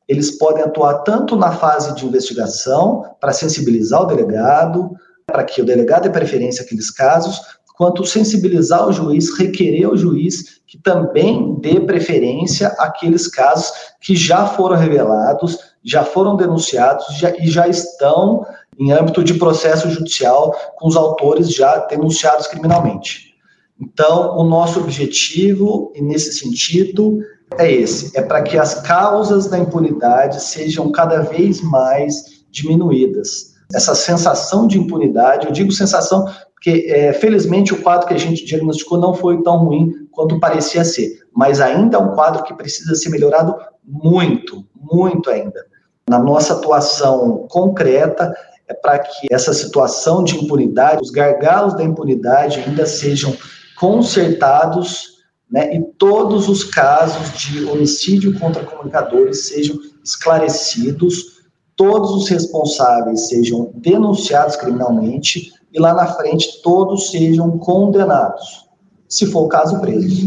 [0.07, 4.91] eles podem atuar tanto na fase de investigação, para sensibilizar o delegado,
[5.29, 7.39] para que o delegado dê preferência àqueles casos,
[7.77, 13.71] quanto sensibilizar o juiz, requerer ao juiz que também dê preferência àqueles casos
[14.01, 18.45] que já foram revelados, já foram denunciados já, e já estão
[18.79, 23.35] em âmbito de processo judicial com os autores já denunciados criminalmente.
[23.81, 27.21] Então, o nosso objetivo, nesse sentido,
[27.57, 33.58] é esse: é para que as causas da impunidade sejam cada vez mais diminuídas.
[33.73, 38.45] Essa sensação de impunidade, eu digo sensação porque, é, felizmente, o quadro que a gente
[38.45, 42.97] diagnosticou não foi tão ruim quanto parecia ser, mas ainda é um quadro que precisa
[42.97, 43.55] ser melhorado
[43.85, 45.65] muito, muito ainda.
[46.09, 48.35] Na nossa atuação concreta,
[48.67, 53.35] é para que essa situação de impunidade, os gargalos da impunidade ainda sejam
[53.79, 55.19] consertados
[55.51, 61.38] né, e todos os casos de homicídio contra comunicadores sejam esclarecidos,
[61.79, 68.69] todos os responsáveis sejam denunciados criminalmente e lá na frente todos sejam condenados,
[69.09, 70.25] se for o caso, presos.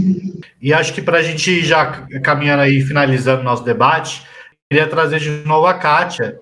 [0.61, 4.25] E acho que para a gente já caminhando aí, finalizando nosso debate,
[4.69, 6.39] queria trazer de novo a Kátia.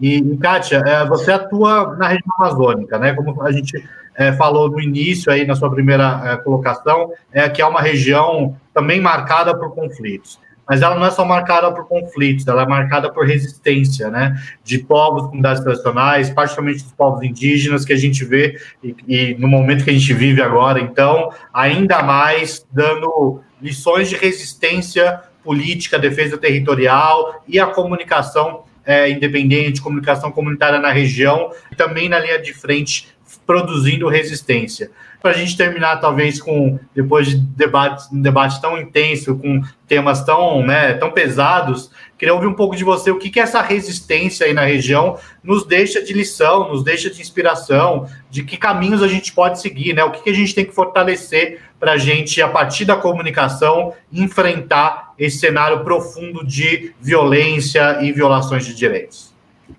[0.00, 3.14] E, Kátia, é, você atua na região amazônica, né?
[3.14, 3.82] Como a gente
[4.14, 8.56] é, falou no início aí na sua primeira é, colocação, é que é uma região
[8.72, 10.38] também marcada por conflitos
[10.68, 14.40] mas ela não é só marcada por conflitos, ela é marcada por resistência, né?
[14.62, 19.48] De povos, comunidades tradicionais, particularmente dos povos indígenas que a gente vê e, e, no
[19.48, 26.38] momento que a gente vive agora, então, ainda mais dando lições de resistência política, defesa
[26.38, 33.08] territorial e a comunicação é, independente, comunicação comunitária na região, também na linha de frente,
[33.46, 34.90] produzindo resistência
[35.22, 40.24] para a gente terminar, talvez, com depois de debate, um debate tão intenso, com temas
[40.24, 44.46] tão, né, tão pesados, queria ouvir um pouco de você o que, que essa resistência
[44.46, 49.08] aí na região nos deixa de lição, nos deixa de inspiração, de que caminhos a
[49.08, 50.02] gente pode seguir, né?
[50.02, 53.92] O que, que a gente tem que fortalecer para a gente, a partir da comunicação,
[54.12, 59.32] enfrentar esse cenário profundo de violência e violações de direitos.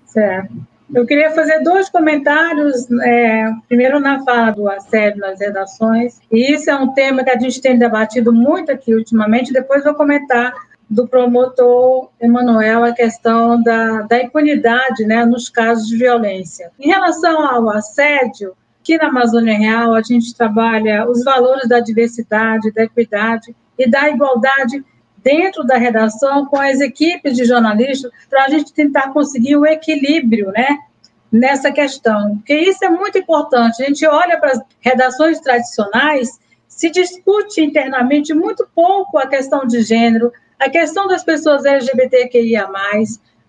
[0.06, 0.73] Certo.
[0.92, 2.90] Eu queria fazer dois comentários.
[3.02, 7.38] É, primeiro, na fala do assédio nas redações, e isso é um tema que a
[7.38, 9.52] gente tem debatido muito aqui ultimamente.
[9.52, 10.52] Depois, vou comentar
[10.88, 16.70] do promotor Emanuel a questão da, da impunidade né, nos casos de violência.
[16.78, 22.72] Em relação ao assédio, aqui na Amazônia Real, a gente trabalha os valores da diversidade,
[22.72, 24.84] da equidade e da igualdade
[25.24, 30.52] dentro da redação com as equipes de jornalistas para a gente tentar conseguir o equilíbrio,
[30.52, 30.78] né?
[31.32, 33.82] Nessa questão, porque isso é muito importante.
[33.82, 39.82] A gente olha para as redações tradicionais, se discute internamente muito pouco a questão de
[39.82, 42.68] gênero, a questão das pessoas LGBTQIA+,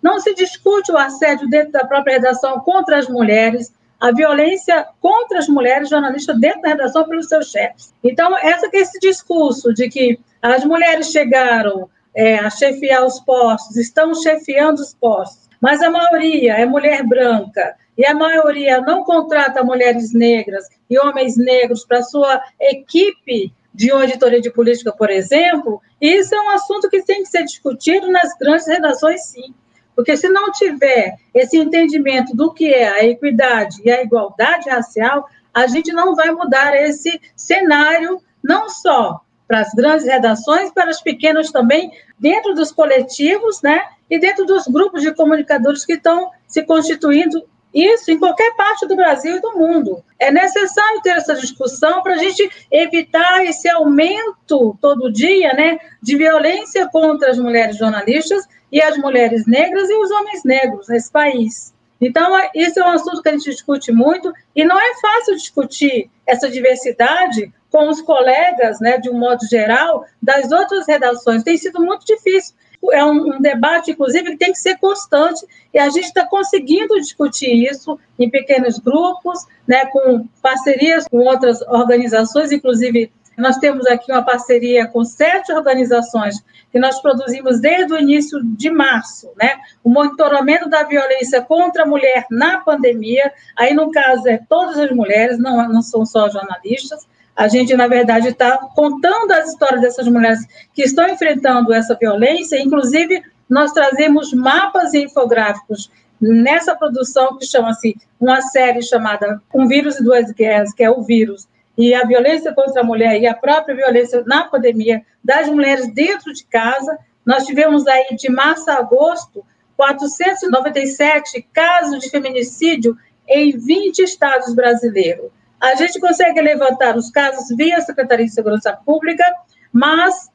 [0.01, 5.39] não se discute o assédio dentro da própria redação contra as mulheres, a violência contra
[5.39, 7.93] as mulheres jornalistas dentro da redação pelos seus chefes.
[8.03, 10.19] Então, essa, esse discurso de que
[10.53, 16.53] as mulheres chegaram é, a chefiar os postos, estão chefiando os postos, mas a maioria
[16.53, 22.41] é mulher branca e a maioria não contrata mulheres negras e homens negros para sua
[22.59, 27.43] equipe de auditoria de política, por exemplo, isso é um assunto que tem que ser
[27.43, 29.53] discutido nas grandes redações, sim.
[29.95, 35.27] Porque se não tiver esse entendimento do que é a equidade e a igualdade racial,
[35.53, 41.01] a gente não vai mudar esse cenário, não só para as grandes redações, para as
[41.01, 43.81] pequenas também, dentro dos coletivos, né?
[44.09, 47.43] E dentro dos grupos de comunicadores que estão se constituindo,
[47.73, 50.03] isso em qualquer parte do Brasil e do mundo.
[50.17, 56.15] É necessário ter essa discussão para a gente evitar esse aumento todo dia, né, de
[56.15, 61.73] violência contra as mulheres jornalistas e as mulheres negras e os homens negros nesse país.
[61.99, 66.09] Então, isso é um assunto que a gente discute muito, e não é fácil discutir
[66.25, 71.43] essa diversidade com os colegas, né, de um modo geral, das outras redações.
[71.43, 72.55] Tem sido muito difícil.
[72.93, 76.95] É um, um debate, inclusive, que tem que ser constante, e a gente está conseguindo
[77.01, 84.09] discutir isso em pequenos grupos, né, com parcerias com outras organizações, inclusive nós temos aqui
[84.09, 89.57] uma parceria com sete organizações que nós produzimos desde o início de março, né?
[89.83, 93.33] O monitoramento da violência contra a mulher na pandemia.
[93.57, 97.05] Aí, no caso, é todas as mulheres, não, não são só jornalistas.
[97.35, 100.39] A gente, na verdade, está contando as histórias dessas mulheres
[100.73, 102.61] que estão enfrentando essa violência.
[102.61, 109.99] Inclusive, nós trazemos mapas e infográficos nessa produção que chama-se uma série chamada Um Vírus
[109.99, 113.33] e Duas Guerras, que é o vírus e a violência contra a mulher e a
[113.33, 116.97] própria violência na pandemia das mulheres dentro de casa.
[117.25, 125.31] Nós tivemos aí de março a agosto 497 casos de feminicídio em 20 estados brasileiros.
[125.65, 129.23] A gente consegue levantar os casos via Secretaria de Segurança Pública,
[129.71, 130.29] mas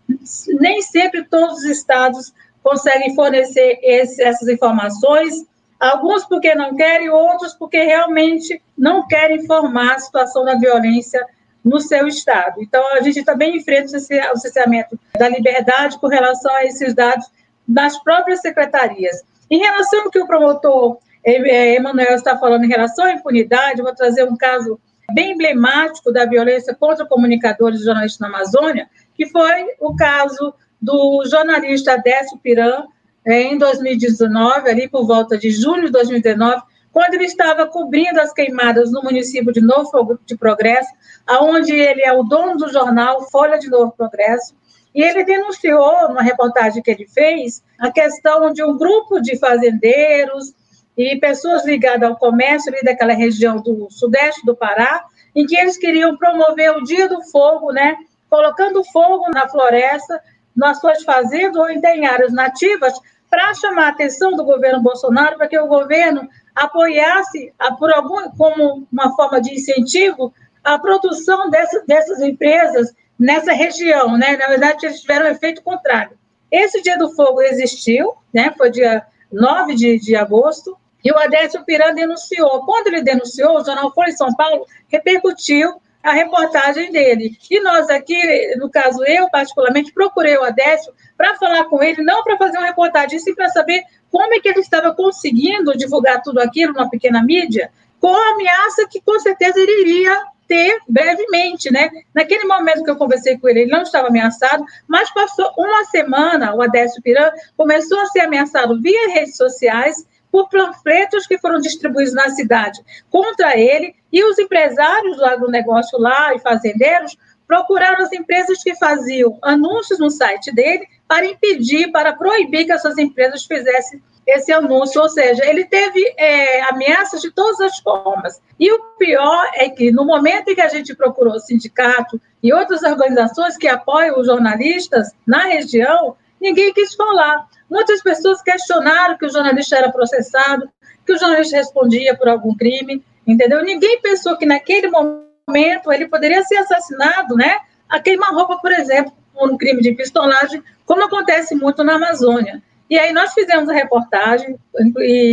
[0.61, 5.49] nem sempre todos os estados conseguem fornecer esse, essas informações
[5.81, 11.27] Alguns porque não querem, outros porque realmente não querem informar a situação da violência
[11.65, 12.63] no seu estado.
[12.63, 17.27] Então, a gente também enfrenta o cerceamento da liberdade com relação a esses dados
[17.67, 19.23] das próprias secretarias.
[19.51, 24.25] Em relação ao que o promotor Emanuel está falando em relação à impunidade, vou trazer
[24.25, 24.79] um caso
[25.15, 31.25] bem emblemático da violência contra comunicadores e jornalistas na Amazônia, que foi o caso do
[31.27, 32.85] jornalista Décio Piran,
[33.25, 38.33] é, em 2019, ali por volta de junho de 2019, quando ele estava cobrindo as
[38.33, 40.91] queimadas no município de Novo de Progresso,
[41.27, 44.55] aonde ele é o dono do jornal Folha de Novo Progresso,
[44.95, 50.53] e ele denunciou, numa reportagem que ele fez, a questão de um grupo de fazendeiros
[51.01, 55.79] e pessoas ligadas ao comércio ali daquela região do sudeste do Pará, em que eles
[55.79, 57.97] queriam promover o Dia do Fogo, né,
[58.29, 60.21] colocando fogo na floresta
[60.55, 62.93] nas suas fazendas ou em áreas nativas
[63.31, 68.87] para chamar a atenção do governo Bolsonaro para que o governo apoiasse, por algum, como
[68.93, 74.37] uma forma de incentivo, a produção dessas, dessas empresas nessa região, né?
[74.37, 76.19] Na verdade, eles tiveram um efeito contrário.
[76.51, 78.53] Esse Dia do Fogo existiu, né?
[78.59, 82.65] Foi dia 9 de, de agosto, e o Adécio Piran denunciou.
[82.65, 87.37] Quando ele denunciou, o jornal Folha de São Paulo repercutiu a reportagem dele.
[87.51, 88.17] E nós aqui,
[88.57, 92.67] no caso eu particularmente, procurei o Adécio para falar com ele, não para fazer uma
[92.67, 97.23] reportagem, sim para saber como é que ele estava conseguindo divulgar tudo aquilo numa pequena
[97.23, 97.71] mídia,
[98.01, 101.89] com a ameaça que com certeza ele iria ter brevemente, né?
[102.13, 106.55] Naquele momento que eu conversei com ele, ele não estava ameaçado, mas passou uma semana,
[106.55, 112.15] o Adécio Piran começou a ser ameaçado via redes sociais por panfletos que foram distribuídos
[112.15, 117.17] na cidade contra ele, e os empresários do agronegócio lá e fazendeiros
[117.47, 122.97] procuraram as empresas que faziam anúncios no site dele para impedir, para proibir que essas
[122.97, 128.41] empresas fizessem esse anúncio, ou seja, ele teve é, ameaças de todas as formas.
[128.59, 132.53] E o pior é que, no momento em que a gente procurou o sindicato e
[132.53, 137.49] outras organizações que apoiam os jornalistas na região, ninguém quis falar.
[137.71, 140.69] Muitas pessoas questionaram que o jornalista era processado,
[141.07, 143.63] que o jornalista respondia por algum crime, entendeu?
[143.65, 147.59] Ninguém pensou que naquele momento ele poderia ser assassinado, né?
[147.89, 152.63] A queima-roupa, por exemplo, um crime de pistolagem, como acontece muito na Amazônia.
[152.89, 154.59] E aí nós fizemos a reportagem,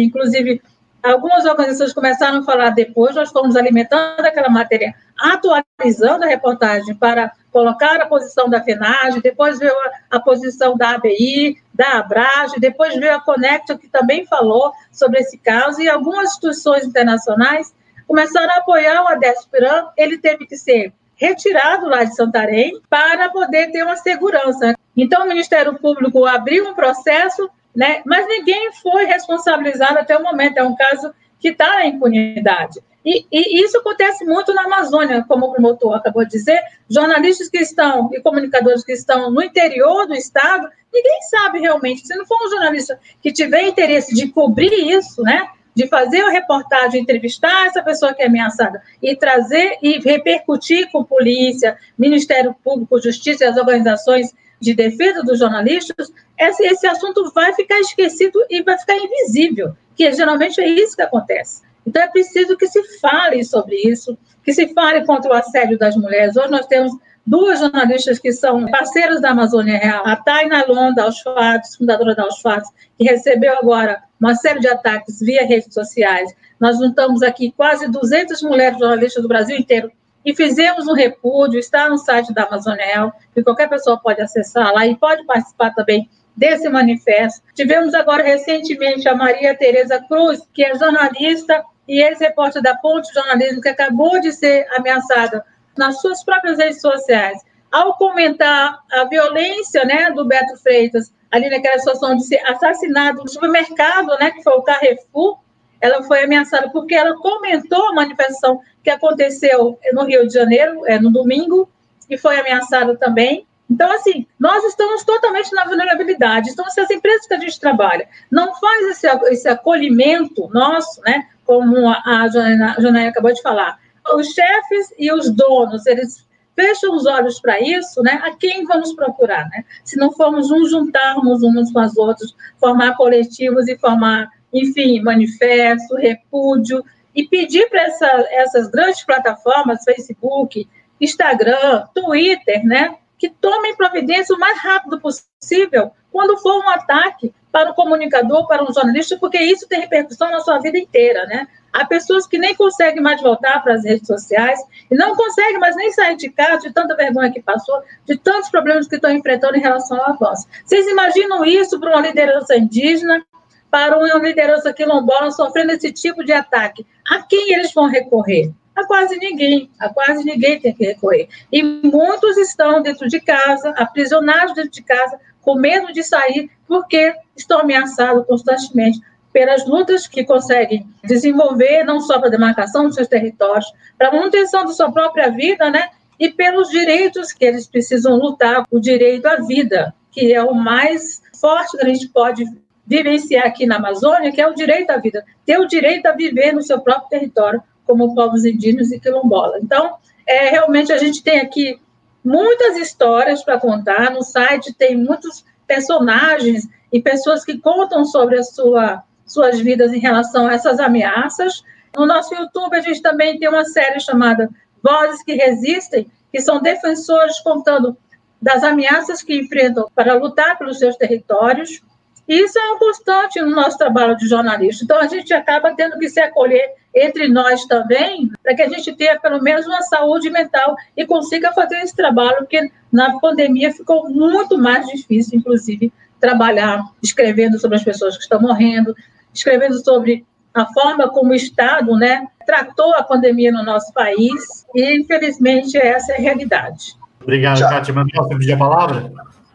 [0.04, 0.62] inclusive
[1.02, 7.32] algumas organizações começaram a falar depois, nós fomos alimentando aquela matéria, atualizando a reportagem para
[7.52, 12.96] colocar a posição da FENAGE, depois veio a, a posição da ABI, da Abrage, depois
[12.96, 17.74] veio a Conecta, que também falou sobre esse caso, e algumas instituições internacionais
[18.08, 23.72] começaram a apoiar o Adespran, ele teve que ser retirado lá de Santarém para poder
[23.72, 24.76] ter uma segurança.
[24.96, 30.58] Então, o Ministério Público abriu um processo, né, mas ninguém foi responsabilizado até o momento.
[30.58, 32.80] É um caso que está na impunidade.
[33.06, 36.60] E, e, isso acontece muito na Amazônia, como o promotor acabou de dizer.
[36.90, 42.06] Jornalistas que estão e comunicadores que estão no interior do estado, ninguém sabe realmente.
[42.06, 46.30] Se não for um jornalista que tiver interesse de cobrir isso, né, de fazer a
[46.30, 53.00] reportagem, entrevistar essa pessoa que é ameaçada e trazer e repercutir com polícia, Ministério Público,
[53.00, 58.64] Justiça e as organizações de defesa dos jornalistas, esse, esse assunto vai ficar esquecido e
[58.64, 61.62] vai ficar invisível, que geralmente é isso que acontece.
[61.86, 65.96] Então, é preciso que se fale sobre isso, que se fale contra o assédio das
[65.96, 66.36] mulheres.
[66.36, 66.92] Hoje nós temos
[67.28, 72.72] duas jornalistas que são parceiras da Amazônia Real, a Taina Londa Alfates, fundadora da Alfates,
[72.98, 76.34] que recebeu agora uma série de ataques via redes sociais.
[76.58, 79.92] Nós juntamos aqui quase 200 mulheres jornalistas do Brasil inteiro
[80.26, 84.74] e fizemos um repúdio, está no site da Amazônia Real, que qualquer pessoa pode acessar
[84.74, 87.42] lá e pode participar também desse manifesto.
[87.54, 93.62] Tivemos agora recentemente a Maria Tereza Cruz, que é jornalista e ex-repórter da Ponte Jornalismo,
[93.62, 95.44] que acabou de ser ameaçada
[95.78, 101.78] nas suas próprias redes sociais, ao comentar a violência né, do Beto Freitas, ali naquela
[101.80, 105.40] situação de ser assassinado no supermercado, né, que foi o Carrefour,
[105.80, 111.00] ela foi ameaçada porque ela comentou a manifestação que aconteceu no Rio de Janeiro, é,
[111.00, 111.70] no domingo,
[112.10, 113.46] e foi ameaçada também.
[113.70, 116.50] Então, assim, nós estamos totalmente na vulnerabilidade.
[116.50, 121.28] Então, se as empresas que a gente trabalha não faz esse, esse acolhimento nosso, né,
[121.46, 123.78] como a, a Janaína acabou de falar,
[124.16, 128.20] os chefes e os donos, eles fecham os olhos para isso, né?
[128.24, 129.64] A quem vamos procurar, né?
[129.84, 135.95] Se não formos uns juntarmos uns com as outras, formar coletivos e formar, enfim, manifesto,
[135.95, 136.84] repúdio
[137.14, 140.68] e pedir para essa, essas grandes plataformas, Facebook,
[140.99, 142.95] Instagram, Twitter, né?
[143.18, 148.64] Que tomem providência o mais rápido possível quando for um ataque para o comunicador, para
[148.64, 151.48] um jornalista, porque isso tem repercussão na sua vida inteira, né?
[151.73, 155.76] Há pessoas que nem conseguem mais voltar para as redes sociais e não conseguem mais
[155.76, 159.57] nem sair de casa de tanta vergonha que passou, de tantos problemas que estão enfrentando
[159.57, 160.48] em relação ao avanço.
[160.65, 163.23] Vocês imaginam isso para uma liderança indígena,
[163.69, 166.85] para uma liderança quilombola sofrendo esse tipo de ataque?
[167.10, 168.52] A quem eles vão recorrer?
[168.78, 171.28] A quase ninguém, a quase ninguém tem que recorrer.
[171.52, 177.12] E muitos estão dentro de casa, aprisionados dentro de casa, com medo de sair, porque
[177.36, 179.02] estão ameaçados constantemente
[179.34, 183.66] pelas lutas que conseguem desenvolver, não só para a demarcação dos seus territórios,
[183.98, 185.90] para a manutenção da sua própria vida, né?
[186.20, 191.20] E pelos direitos que eles precisam lutar, o direito à vida, que é o mais
[191.41, 192.45] forte que a gente pode
[192.86, 196.54] vivenciar aqui na Amazônia, que é o direito à vida, ter o direito a viver
[196.54, 199.57] no seu próprio território, como povos indígenas e quilombola.
[199.61, 199.95] Então,
[200.27, 201.80] é, realmente a gente tem aqui
[202.23, 208.43] muitas histórias para contar, no site tem muitos personagens e pessoas que contam sobre a
[208.43, 211.61] sua suas vidas em relação a essas ameaças.
[211.95, 214.49] No nosso YouTube, a gente também tem uma série chamada
[214.81, 217.97] Vozes que Resistem, que são defensores contando
[218.41, 221.81] das ameaças que enfrentam para lutar pelos seus territórios.
[222.27, 224.84] E isso é um constante no nosso trabalho de jornalista.
[224.84, 226.76] Então, a gente acaba tendo que se acolher
[227.06, 231.52] entre nós também, para que a gente tenha pelo menos uma saúde mental e consiga
[231.53, 237.84] fazer esse trabalho, porque na pandemia ficou muito mais difícil, inclusive, trabalhar escrevendo sobre as
[237.84, 238.95] pessoas que estão morrendo,
[239.34, 244.99] escrevendo sobre a forma como o Estado né, tratou a pandemia no nosso país, e
[244.99, 246.98] infelizmente essa é a realidade.
[247.22, 247.74] Obrigado, Tiago.
[247.76, 247.94] Kátia.
[247.94, 249.11] Mas posso pedir a palavra?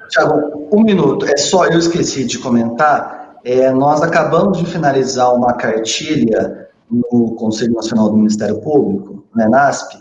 [0.09, 1.27] Tiago, um minuto.
[1.27, 6.62] É só, eu esqueci de comentar, é, nós acabamos de finalizar uma cartilha
[6.93, 9.99] no Conselho Nacional do Ministério Público, né, NASP.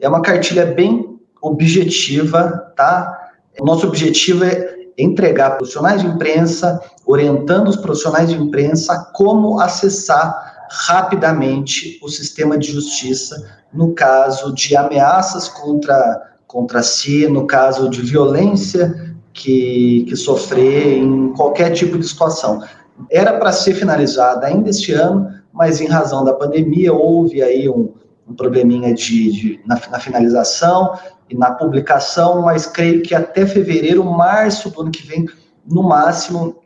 [0.00, 3.30] É uma cartilha bem objetiva, tá?
[3.60, 11.98] Nosso objetivo é entregar profissionais de imprensa, orientando os profissionais de imprensa como acessar rapidamente
[12.02, 13.36] o sistema de justiça
[13.72, 21.32] no caso de ameaças contra, contra si, no caso de violência que, que sofrer em
[21.32, 22.62] qualquer tipo de situação.
[23.10, 27.92] Era para ser finalizada ainda este ano, mas em razão da pandemia houve aí um,
[28.26, 30.98] um probleminha de, de na, na, finalização
[31.28, 35.26] e na publicação, mas creio que até fevereiro, março do ano que vem,
[35.66, 36.56] no máximo,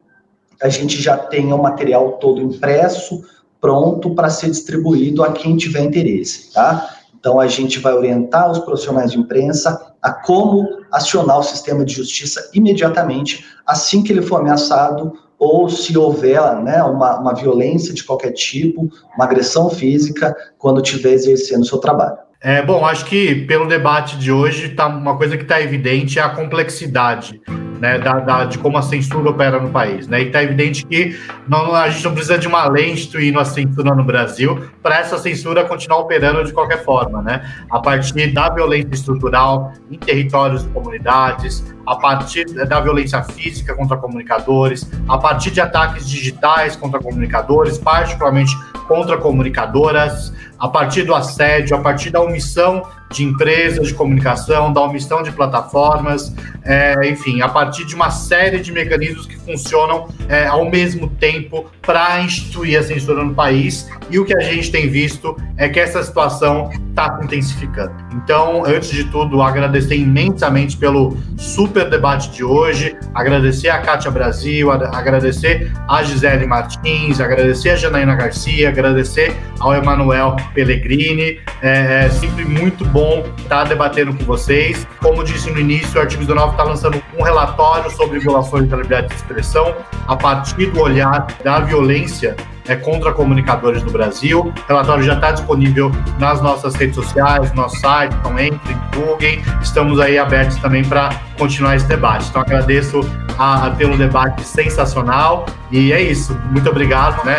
[0.63, 3.23] a gente já tenha o material todo impresso,
[3.61, 6.97] pronto para ser distribuído a quem tiver interesse, tá?
[7.19, 11.95] Então a gente vai orientar os profissionais de imprensa a como acionar o sistema de
[11.95, 18.03] justiça imediatamente assim que ele for ameaçado ou se houver né, uma, uma violência de
[18.03, 22.17] qualquer tipo, uma agressão física, quando estiver exercendo o seu trabalho.
[22.43, 26.23] É, bom, acho que pelo debate de hoje, tá, uma coisa que está evidente é
[26.23, 27.41] a complexidade
[27.81, 30.07] né, da, da, de como a censura opera no país.
[30.09, 30.23] Né?
[30.23, 33.95] E está evidente que não, a gente não precisa de uma lei instituindo a censura
[33.95, 37.43] no Brasil para essa censura continuar operando de qualquer forma, né?
[37.71, 43.97] a partir da violência estrutural em territórios e comunidades, a partir da violência física contra
[43.97, 51.77] comunicadores, a partir de ataques digitais contra comunicadores, particularmente contra comunicadoras, a partir do assédio,
[51.77, 56.35] a partir da omissão de empresas de comunicação, da omissão de plataformas,
[56.65, 61.67] é, enfim, a partir de uma série de mecanismos que funcionam é, ao mesmo tempo
[61.83, 63.89] para instituir a censura no país.
[64.11, 67.95] E o que a gente tem visto é que essa situação está se intensificando.
[68.15, 74.71] Então, antes de tudo, agradecer imensamente pelo super debate de hoje, agradecer a Kátia Brasil,
[74.71, 81.41] agradecer a Gisele Martins, agradecer a Janaína Garcia, agradecer ao Emanuel Pellegrini.
[81.63, 84.87] É, é sempre muito bom estar tá debatendo com vocês.
[85.01, 89.09] Como disse no início, o Artigo 19 está lançando um relatório sobre violações da liberdade
[89.09, 89.75] de expressão
[90.07, 92.37] a partir do olhar da violência
[92.69, 94.41] é, contra comunicadores no Brasil.
[94.41, 99.43] O relatório já está disponível nas nossas redes sociais, no nosso site, então entrem, divulguem.
[99.63, 102.29] Estamos aí abertos também para continuar esse debate.
[102.29, 103.01] Então agradeço
[103.39, 106.39] a, a pelo debate sensacional e é isso.
[106.51, 107.37] Muito obrigado, né?